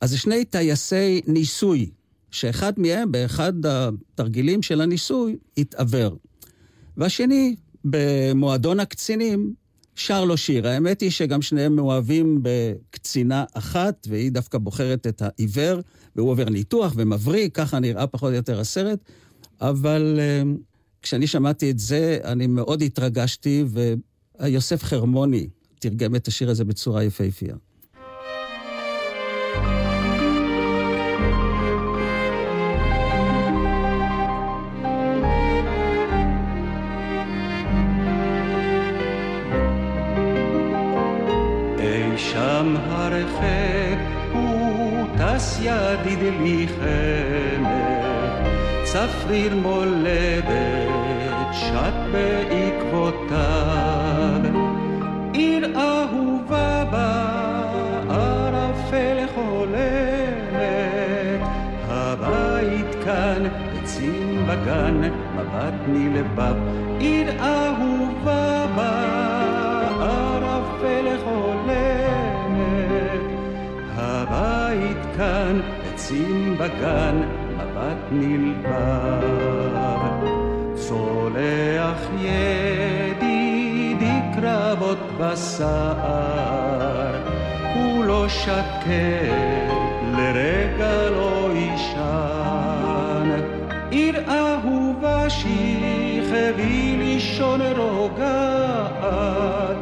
[0.00, 1.90] אז זה שני טייסי ניסוי,
[2.30, 6.16] שאחד מהם, באחד התרגילים של הניסוי, התעוור.
[6.96, 9.54] והשני, במועדון הקצינים,
[9.94, 10.68] שר לו שיר.
[10.68, 15.80] האמת היא שגם שניהם מאוהבים בקצינה אחת, והיא דווקא בוחרת את העיוור,
[16.16, 18.98] והוא עובר ניתוח ומבריא, ככה נראה פחות או יותר הסרט.
[19.60, 20.48] אבל uh,
[21.02, 23.64] כשאני שמעתי את זה, אני מאוד התרגשתי,
[24.40, 25.48] ויוסף חרמוני
[25.84, 27.54] תרגם את השיר הזה בצורה יפהפייה.
[42.16, 43.98] שם הרחק
[44.32, 45.06] הוא
[45.62, 46.66] ידיד לי
[48.84, 50.54] צפריר מולדת
[51.52, 53.93] שט בעקבותיו.
[64.54, 65.00] בגן,
[65.36, 66.54] מבט מלבב,
[66.98, 68.66] עיר אהובה
[69.98, 73.20] בערפל חולמת.
[73.96, 75.60] הבית כאן,
[75.92, 77.20] עצים בגן,
[77.56, 79.24] מבט נלבב.
[80.74, 85.94] צולח ידידי קרבות בשר,
[87.74, 88.88] הוא לא שקט,
[90.16, 91.33] לרגע לא
[96.34, 99.76] שכבי לישון רוגעת,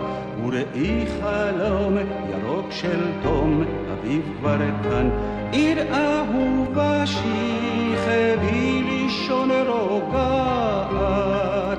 [0.45, 1.97] וראי חלום
[2.31, 5.11] ירוק של תום, אביב כבר כאן.
[5.53, 11.79] עיר אהובה שכבי לישון רוגעת,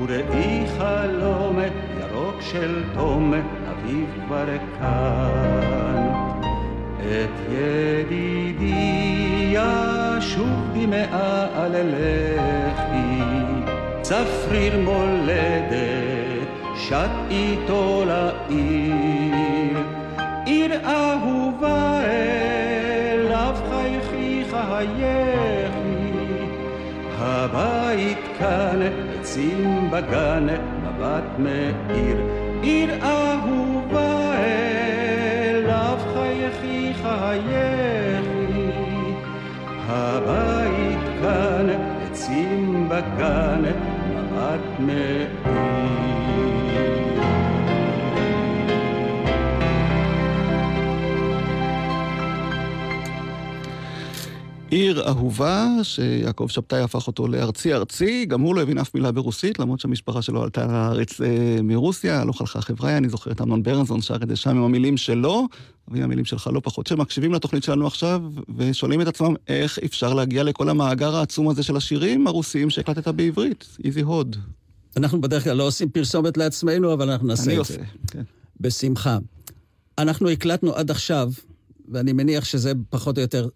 [0.00, 1.58] וראי חלום
[2.00, 3.34] ירוק של תום,
[3.70, 4.46] אביב כבר
[4.80, 6.06] כאן.
[6.98, 9.10] את ידידי
[9.52, 12.89] ישוב דמעה על לחי,
[14.10, 19.76] צפריר מולדת, שט איתו לעיר.
[20.46, 26.12] עיר אהובה אליו חייכי חייכי,
[27.18, 28.80] הבית כאן,
[29.20, 30.46] עצים בגן,
[30.82, 32.16] מבט מאיר.
[32.62, 38.70] עיר אהובה אליו חייכי חייכי,
[39.88, 41.66] הבית כאן,
[42.10, 43.89] עצים בגן.
[54.70, 59.58] עיר אהובה, שיעקב שבתאי הפך אותו לארצי ארצי, גם הוא לא הבין אף מילה ברוסית,
[59.58, 64.00] למרות שהמשפחה שלו עלתה לארץ אה, מרוסיה, הלוך הלכה חבריה, אני זוכר את אמנון ברנזון
[64.00, 65.46] שר את זה שם עם המילים שלו,
[65.88, 68.22] ועם המילים שלך לא פחות, שמקשיבים לתוכנית שלנו עכשיו,
[68.56, 73.76] ושואלים את עצמם איך אפשר להגיע לכל המאגר העצום הזה של השירים הרוסיים שהקלטת בעברית,
[73.84, 74.36] איזי הוד.
[74.96, 77.80] אנחנו בדרך כלל לא עושים פרסומת לעצמנו, אבל אנחנו נעשה אני את עושה, זה.
[78.06, 78.22] כן.
[78.60, 79.18] בשמחה.
[79.98, 81.32] אנחנו הקלטנו עד עכשיו,
[81.88, 83.48] ואני מניח שזה פחות או יותר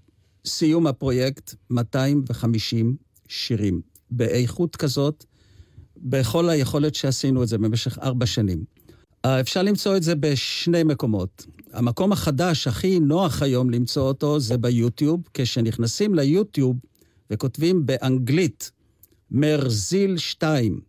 [0.46, 2.96] סיום הפרויקט, 250
[3.28, 3.80] שירים.
[4.10, 5.24] באיכות כזאת,
[5.96, 8.64] בכל היכולת שעשינו את זה במשך ארבע שנים.
[9.24, 11.46] אה, אפשר למצוא את זה בשני מקומות.
[11.72, 15.20] המקום החדש, הכי נוח היום למצוא אותו, זה ביוטיוב.
[15.34, 16.76] כשנכנסים ליוטיוב
[17.30, 18.70] וכותבים באנגלית
[19.30, 20.80] מרזיל 2,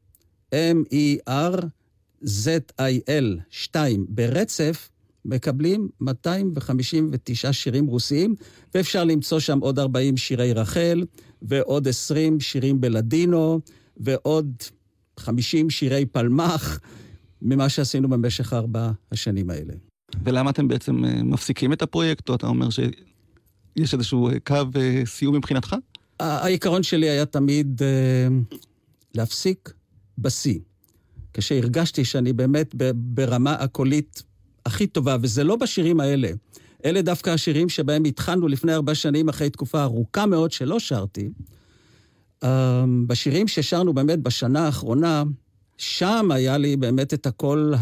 [0.56, 1.68] M-E-R-Z-I-L
[3.50, 4.90] 2, ברצף,
[5.26, 8.36] מקבלים 259 שירים רוסיים,
[8.76, 11.04] ואפשר למצוא שם עוד 40 שירי רחל,
[11.42, 13.60] ועוד 20 שירים בלדינו,
[13.98, 14.54] ועוד
[15.18, 16.80] 50 שירי פלמח,
[17.42, 19.74] ממה שעשינו במשך ארבע השנים האלה.
[20.24, 25.02] ולמה אתם בעצם אה, מפסיקים את הפרויקט, או אתה אומר שיש איזשהו אה, קו אה,
[25.06, 25.76] סיום מבחינתך?
[26.20, 27.82] העיקרון שלי היה תמיד
[29.16, 29.74] להפסיק
[30.18, 30.60] בשיא.
[31.34, 34.24] כשהרגשתי שאני באמת ברמה הקולית
[34.66, 36.30] הכי טובה, וזה לא בשירים האלה.
[36.86, 41.30] אלה דווקא השירים שבהם התחלנו לפני ארבע שנים, אחרי תקופה ארוכה מאוד שלא שרתי.
[42.44, 45.24] אה, בשירים ששרנו באמת בשנה האחרונה,
[45.78, 47.74] שם היה לי באמת את הקול.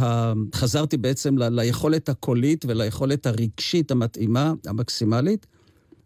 [0.56, 5.46] חזרתי בעצם ל- ליכולת הקולית וליכולת הרגשית המתאימה, המקסימלית,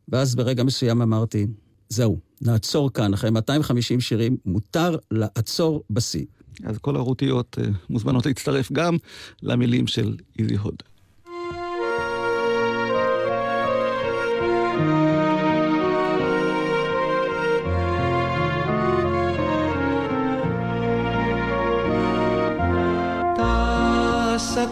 [0.07, 1.47] ואז ברגע מסוים אמרתי,
[1.89, 6.25] זהו, נעצור כאן, אחרי 250 שירים, מותר לעצור בשיא.
[6.63, 8.97] אז כל הרוטיות אה, מוזמנות להצטרף גם
[9.43, 10.83] למילים של איזי הוד.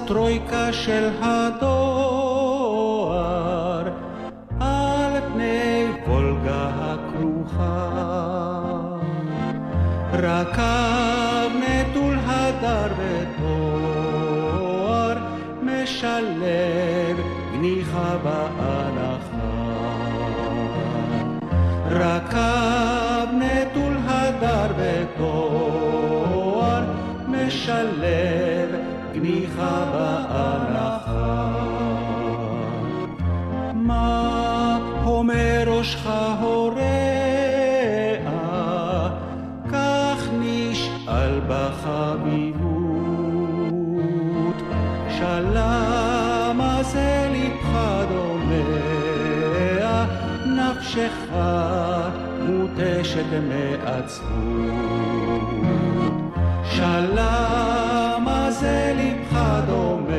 [0.06, 1.85] הטרויקה של הדואר
[10.26, 12.92] רקב נטול הדר
[13.38, 15.18] ותואר
[15.64, 17.18] משלב
[17.54, 19.52] גניחה באנחה.
[21.92, 26.84] רקב נטול הדר ותואר
[27.28, 28.70] משלב
[29.14, 30.05] גניחה באנחה.
[53.16, 54.30] מותשת מעצבות.
[56.64, 60.14] שלמה זה לבך דומע,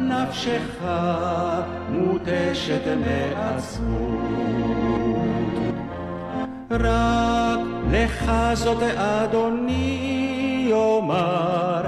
[0.00, 0.84] נפשך
[1.88, 3.82] מותשת מעצבות.
[6.70, 11.82] רק לך זאת אדוני אומר,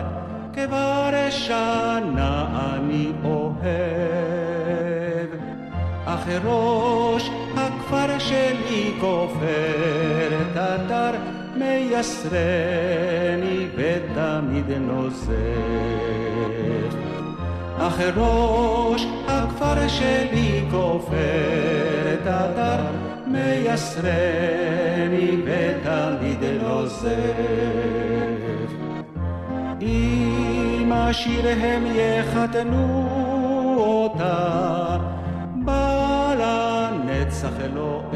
[0.52, 3.54] כבר שנה אני אוהב.
[6.06, 7.30] אך ראש
[8.28, 11.10] שלי כופר את אתר
[11.56, 12.36] מייסרני
[13.76, 15.34] ותמיד נוזף.
[17.78, 22.82] אך ראש הכפר שלי כופר את אתר
[23.26, 24.56] מייסרני
[25.44, 27.74] ותמיד נוזף.
[29.82, 33.08] אם השיר הם יחתנו
[33.76, 34.93] אותה,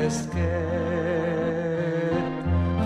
[0.09, 0.39] אזכה.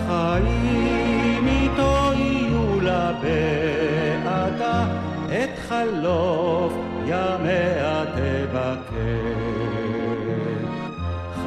[0.07, 4.85] חיים איתו יהיו לה בעדה,
[5.27, 6.73] את חלוף
[7.05, 9.33] ימיה תבקר.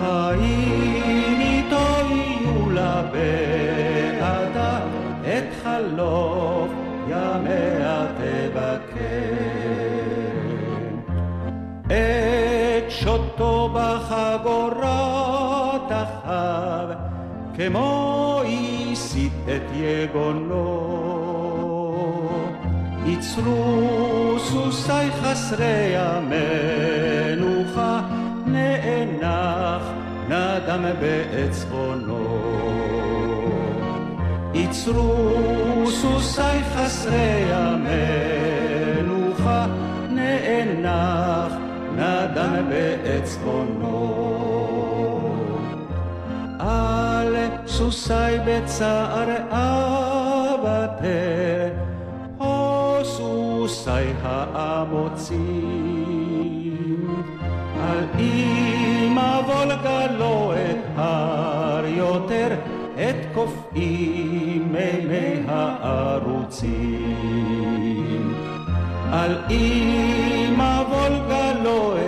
[0.01, 4.79] חיים איתו יהיו לה בעדה,
[5.23, 6.71] את חלוף
[7.09, 8.97] ימיה תבקר.
[11.87, 15.26] את שוטו בחגורת
[16.26, 16.90] אחאב,
[17.54, 18.42] כמו
[18.92, 20.88] הסיט את יגונו.
[23.06, 28.02] יצרו סוסי חסרי המנוחה,
[28.46, 29.84] נאנח
[30.28, 32.28] נדם בעצבונו.
[34.54, 39.66] יצרו סוסי חסרי המנוחה,
[40.10, 41.54] נאנח
[41.96, 43.75] נדם בעצבונו.
[47.77, 49.29] סוסי בצער
[50.61, 51.69] אבטר,
[52.41, 53.91] או סוסי
[54.23, 55.37] האמוצים.
[57.83, 62.49] על אמא וולגה לא אתהר יותר,
[62.95, 66.77] את קופאי מימי הערוצים.
[69.13, 72.06] על אמא וולגה לא אתהר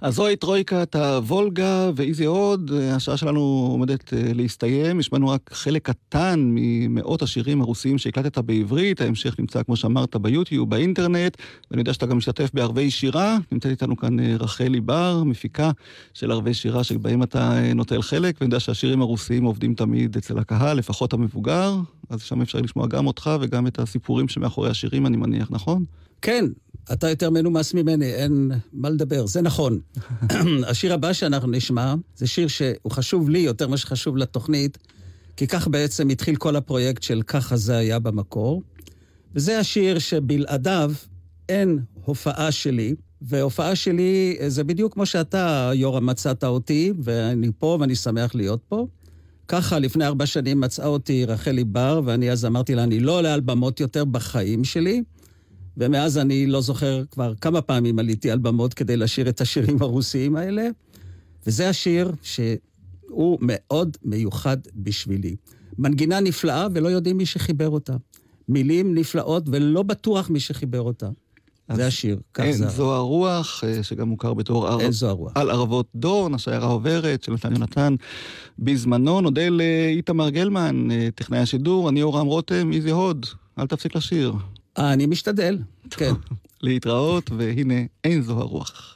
[0.00, 6.40] אז זוהי טרויקת הוולגה ואיזי עוד, השעה שלנו עומדת אה, להסתיים, השמענו רק חלק קטן
[6.54, 11.36] ממאות השירים הרוסיים שהקלטת בעברית, ההמשך נמצא, כמו שאמרת, ביוטיוב, באינטרנט,
[11.70, 15.70] ואני יודע שאתה גם משתתף בערבי שירה, נמצאת איתנו כאן אה, רחלי בר, מפיקה
[16.14, 20.38] של ערבי שירה שבהם אתה אה, נוטל חלק, ואני יודע שהשירים הרוסיים עובדים תמיד אצל
[20.38, 21.76] הקהל, לפחות המבוגר,
[22.10, 25.84] אז שם אפשר לשמוע גם אותך וגם את הסיפורים שמאחורי השירים, אני מניח, נכון?
[26.22, 26.44] כן,
[26.92, 29.80] אתה יותר מנומס ממני, אין מה לדבר, זה נכון.
[30.68, 34.78] השיר הבא שאנחנו נשמע, זה שיר שהוא חשוב לי יותר ממה שחשוב לתוכנית,
[35.36, 38.62] כי כך בעצם התחיל כל הפרויקט של ככה זה היה במקור.
[39.34, 40.92] וזה השיר שבלעדיו
[41.48, 47.94] אין הופעה שלי, והופעה שלי זה בדיוק כמו שאתה, יורם, מצאת אותי, ואני פה ואני
[47.94, 48.86] שמח להיות פה.
[49.48, 53.34] ככה, לפני ארבע שנים מצאה אותי רחלי בר, ואני אז אמרתי לה, אני לא עולה
[53.34, 55.02] על במות יותר בחיים שלי.
[55.76, 60.36] ומאז אני לא זוכר כבר כמה פעמים עליתי על במות כדי לשיר את השירים הרוסיים
[60.36, 60.68] האלה,
[61.46, 65.36] וזה השיר שהוא מאוד מיוחד בשבילי.
[65.78, 67.96] מנגינה נפלאה ולא יודעים מי שחיבר אותה.
[68.48, 71.08] מילים נפלאות ולא בטוח מי שחיבר אותה.
[71.74, 72.68] זה השיר, כך אין זה.
[72.68, 74.80] זו הרוח, אה, שגם מוכר בתור ער...
[74.80, 75.32] אין זו הרוח.
[75.34, 77.94] על ערבות דורן, השיירה עוברת, של נתן יונתן
[78.58, 79.20] בזמנו.
[79.20, 83.26] נודה לאיתמר גלמן, אה, טכנאי השידור, אני אורם רותם, איזי הוד,
[83.58, 84.32] אל תפסיק לשיר.
[84.78, 85.58] אני משתדל,
[85.90, 86.12] כן.
[86.62, 87.74] להתראות, והנה,
[88.04, 88.95] אין זו הרוח.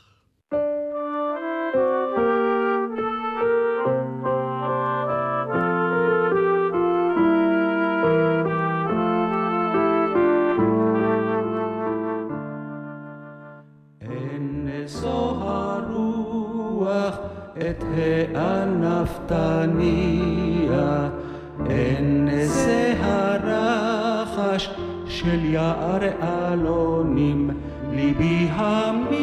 [25.20, 27.50] של יער אלונים,
[27.92, 29.20] ליבי המתייפח,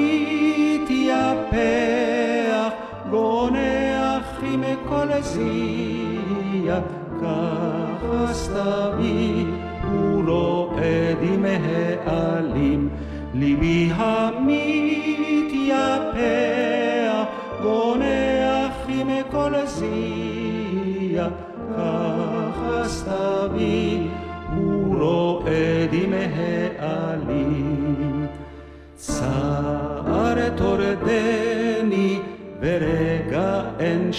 [3.09, 6.79] גונח עם כל זיע,
[7.21, 9.45] ככה סתמי
[9.93, 11.45] ורועד עם
[12.05, 12.89] העלים,
[13.33, 14.57] ליבי המתייפח,
[17.61, 21.27] גונח עם כל זיע,
[21.77, 23.86] ככה סתמי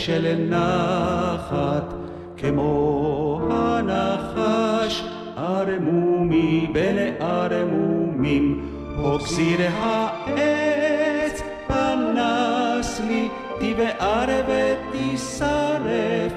[0.08, 1.94] של נחת,
[2.36, 5.04] כמו הנחש
[5.36, 13.28] ערמומי בני ערמומים, הוקסיר העץ פנס לי,
[13.60, 16.32] תבער ותשרף,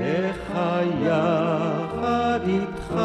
[0.00, 3.00] איך היחד איתך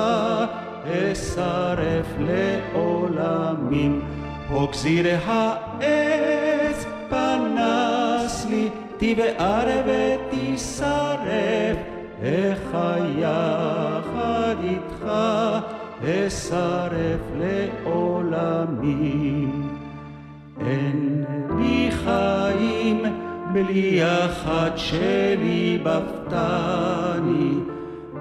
[0.86, 4.02] אשרף לעולמים.
[4.50, 6.41] הוקסיר העץ
[9.02, 11.78] תבער ותשרף,
[12.24, 15.06] איך היחד איתך
[16.04, 17.22] אשרף
[17.86, 19.52] לעולמים.
[20.68, 21.24] אין
[21.58, 23.04] לי חיים
[23.54, 27.54] בלי יחד שלי בפתני,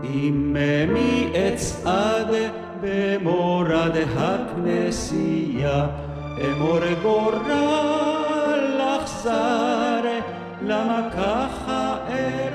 [0.04, 2.34] אם מעץ עד
[2.80, 5.86] במורד הכנסייה,
[6.44, 9.89] אמור גורל אכזר,
[10.62, 11.96] למה ככה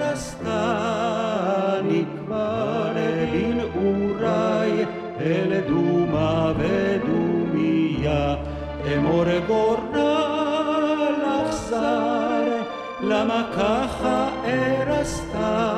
[0.01, 0.43] ארסתני
[2.17, 2.91] כבר
[3.31, 4.85] בנעוריי
[5.21, 8.35] אל דומה ודומיה,
[8.97, 9.95] אמור גורל
[11.45, 12.61] אכזר,
[13.01, 15.69] למה ככה ארסתני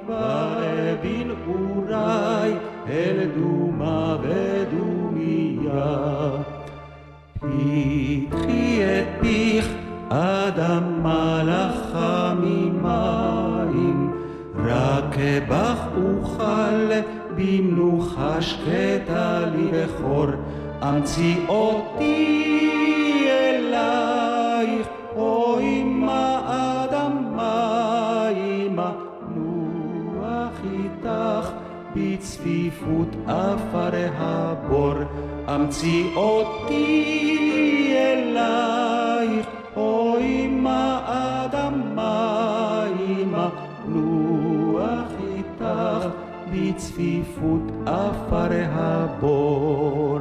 [0.00, 0.58] כבר
[1.02, 2.52] בנעוריי
[2.88, 5.92] אל דומה ודומיה.
[7.40, 9.81] פתחי את פיך
[10.12, 14.12] אדמה לחה ממים,
[14.64, 15.16] רק
[15.48, 16.90] בך אוכל
[17.36, 20.26] במנוחה שקטה לי בכור,
[20.82, 22.48] אמצי אותי
[23.30, 24.86] אלייך,
[25.16, 28.90] או אמא אדמה, אמא
[29.36, 31.50] נוח איתך
[31.96, 34.94] בצפיפות עפרי הבור,
[35.54, 37.14] אמצי אותי
[37.96, 38.81] אלייך,
[47.92, 50.18] עפרי הבור.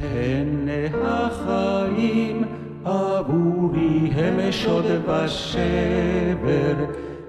[0.00, 2.44] הנה החיים
[2.84, 6.74] עבורי הם שוד ושבר,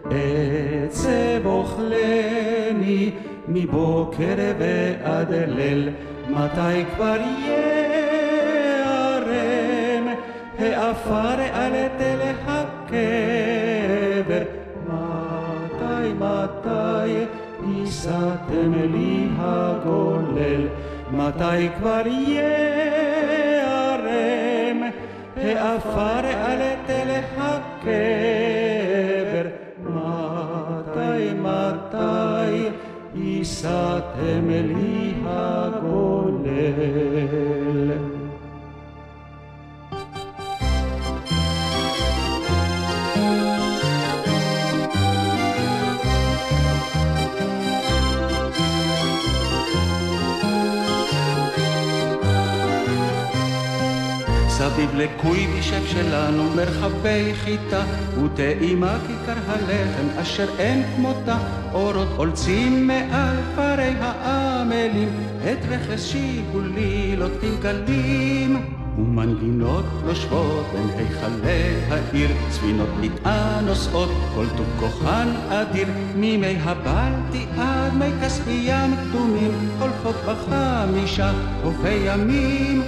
[0.05, 3.11] עצב אוכלני
[3.47, 5.89] מבוקר ועד ליל,
[6.29, 8.87] מתי כבר ייערם
[10.59, 14.43] העפר על תל הקבר?
[14.87, 17.25] מתי מתי
[17.67, 19.16] יישאתם לי
[19.47, 20.67] הגולל?
[21.11, 22.47] מתי כבר ייערם
[25.35, 28.27] העפר על תל הקבר?
[29.79, 32.69] מתי מתי
[33.15, 36.47] יישאתם לי הגולל?
[54.77, 57.83] סביב לקוי בישב שלנו מרחבי חיטה
[58.23, 61.37] וטעימה כיכר הלחם אשר אין כמותה.
[61.73, 65.09] אורות עולצים מעל כפרי העמלים
[65.43, 68.65] את רכס שיגולי לוטים קלים
[68.97, 75.87] ומנגינות יושבות בין היכלי העיר ספינות מטען נוסעות כל טוב כוחן אדיר.
[76.15, 81.31] מימי הבלטי עד מי כספיים כתומים חולפות בחמישה
[81.63, 82.81] חופי ימים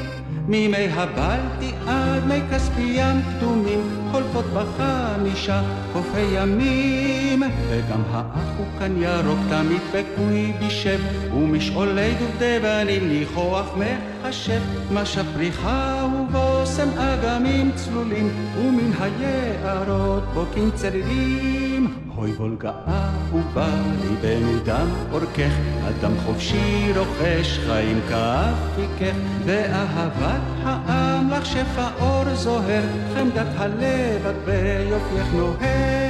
[0.50, 3.80] מימי הבלטי עד מי כספיים כתומים,
[4.12, 5.62] חולפות בחמישה
[5.94, 7.44] חופי ימים.
[7.70, 11.00] וגם האח הוא כאן ירוק, תמיד בקוי בישב,
[11.34, 14.62] ומשעולי דובדבנים ניחוח מחשב.
[14.92, 18.30] משב פריחה ובושם אגמים צלולים,
[18.60, 21.69] ומן היערות בוקעים צלילים.
[22.16, 23.68] הוי וולגה אהובה,
[24.02, 25.54] ליבנו דם אורכך,
[25.88, 29.16] אדם חופשי רוכש חיים כאפיקך,
[29.46, 32.84] ואהבת העם לך שפע אור זוהר,
[33.14, 36.09] חמדת הלב את ביופייך נוהר.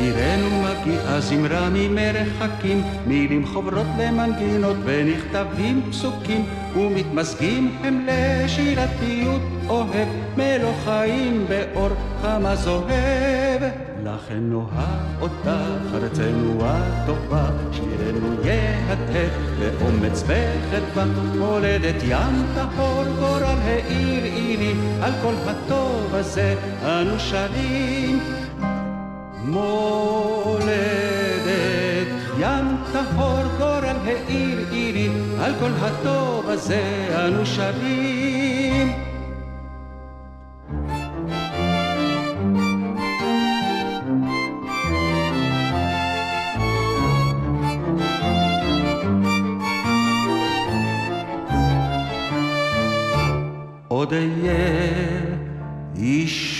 [0.00, 6.46] עירנו מגיעה זמרה ממרחקים, מילים חוברות למנגינות ונכתבים פסוקים,
[6.76, 11.90] ומתמזגים הם לשירת פיוט אוהב, מלוא חיים באור
[12.22, 13.62] חמה זוהב.
[14.04, 15.50] לכן נאהב אותך
[15.94, 21.04] ארצנו הטובה, שירנו יהדהד באומץ וחדווה,
[21.38, 28.39] מולדת ים טהור גורל העיר עירי, על כל הטוב הזה אנו שרים.
[29.44, 30.70] מולדת.
[32.38, 35.08] ים טהור גורל העיר עירי
[35.40, 38.92] על כל הטוב הזה אנו שרים
[53.88, 55.19] עוד אהיה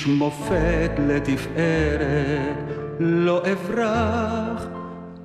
[0.01, 2.57] איש מופת לתפארת,
[3.01, 4.67] לא אברח,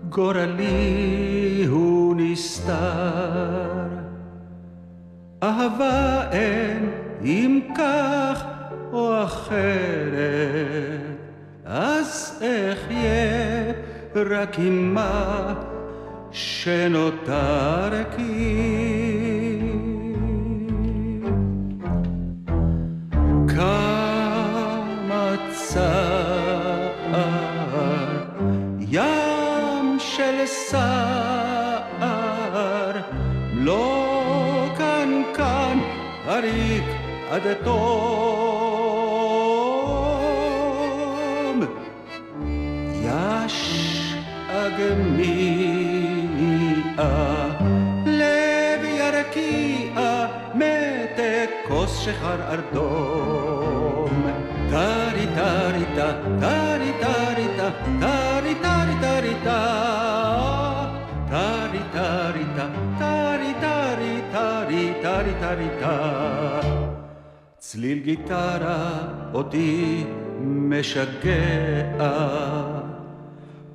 [0.10, 2.74] גורלי הוא נסתר.
[5.44, 6.90] אהבה אין
[7.24, 8.44] אם כך
[8.94, 9.56] או אחרת,
[11.66, 13.72] אז אחיה
[14.16, 15.54] רק עם מה
[16.32, 18.85] שנותר כי
[37.45, 37.71] עד תום
[43.03, 43.57] יש
[44.49, 45.91] אגמיה
[48.07, 54.23] לב ירקיע מתק כוס שחר ארדום
[54.71, 57.71] טרי טרי טה טרי טרי טה
[58.01, 59.61] טרי טרי טרי טה
[61.31, 62.67] טרי טרי טה
[62.99, 66.74] טרי טרי טרי טרי טרי טה
[67.76, 70.04] צליל גיטרה אותי
[70.42, 71.32] משגע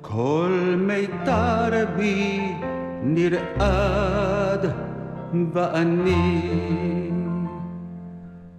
[0.01, 2.53] כל מיתר בי
[3.03, 4.71] נרעד
[5.53, 6.41] ואני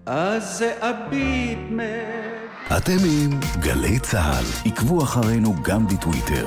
[0.07, 1.81] אז אביט מ...
[2.77, 6.47] אתם עם גלי צה"ל, עקבו אחרינו גם בטוויטר.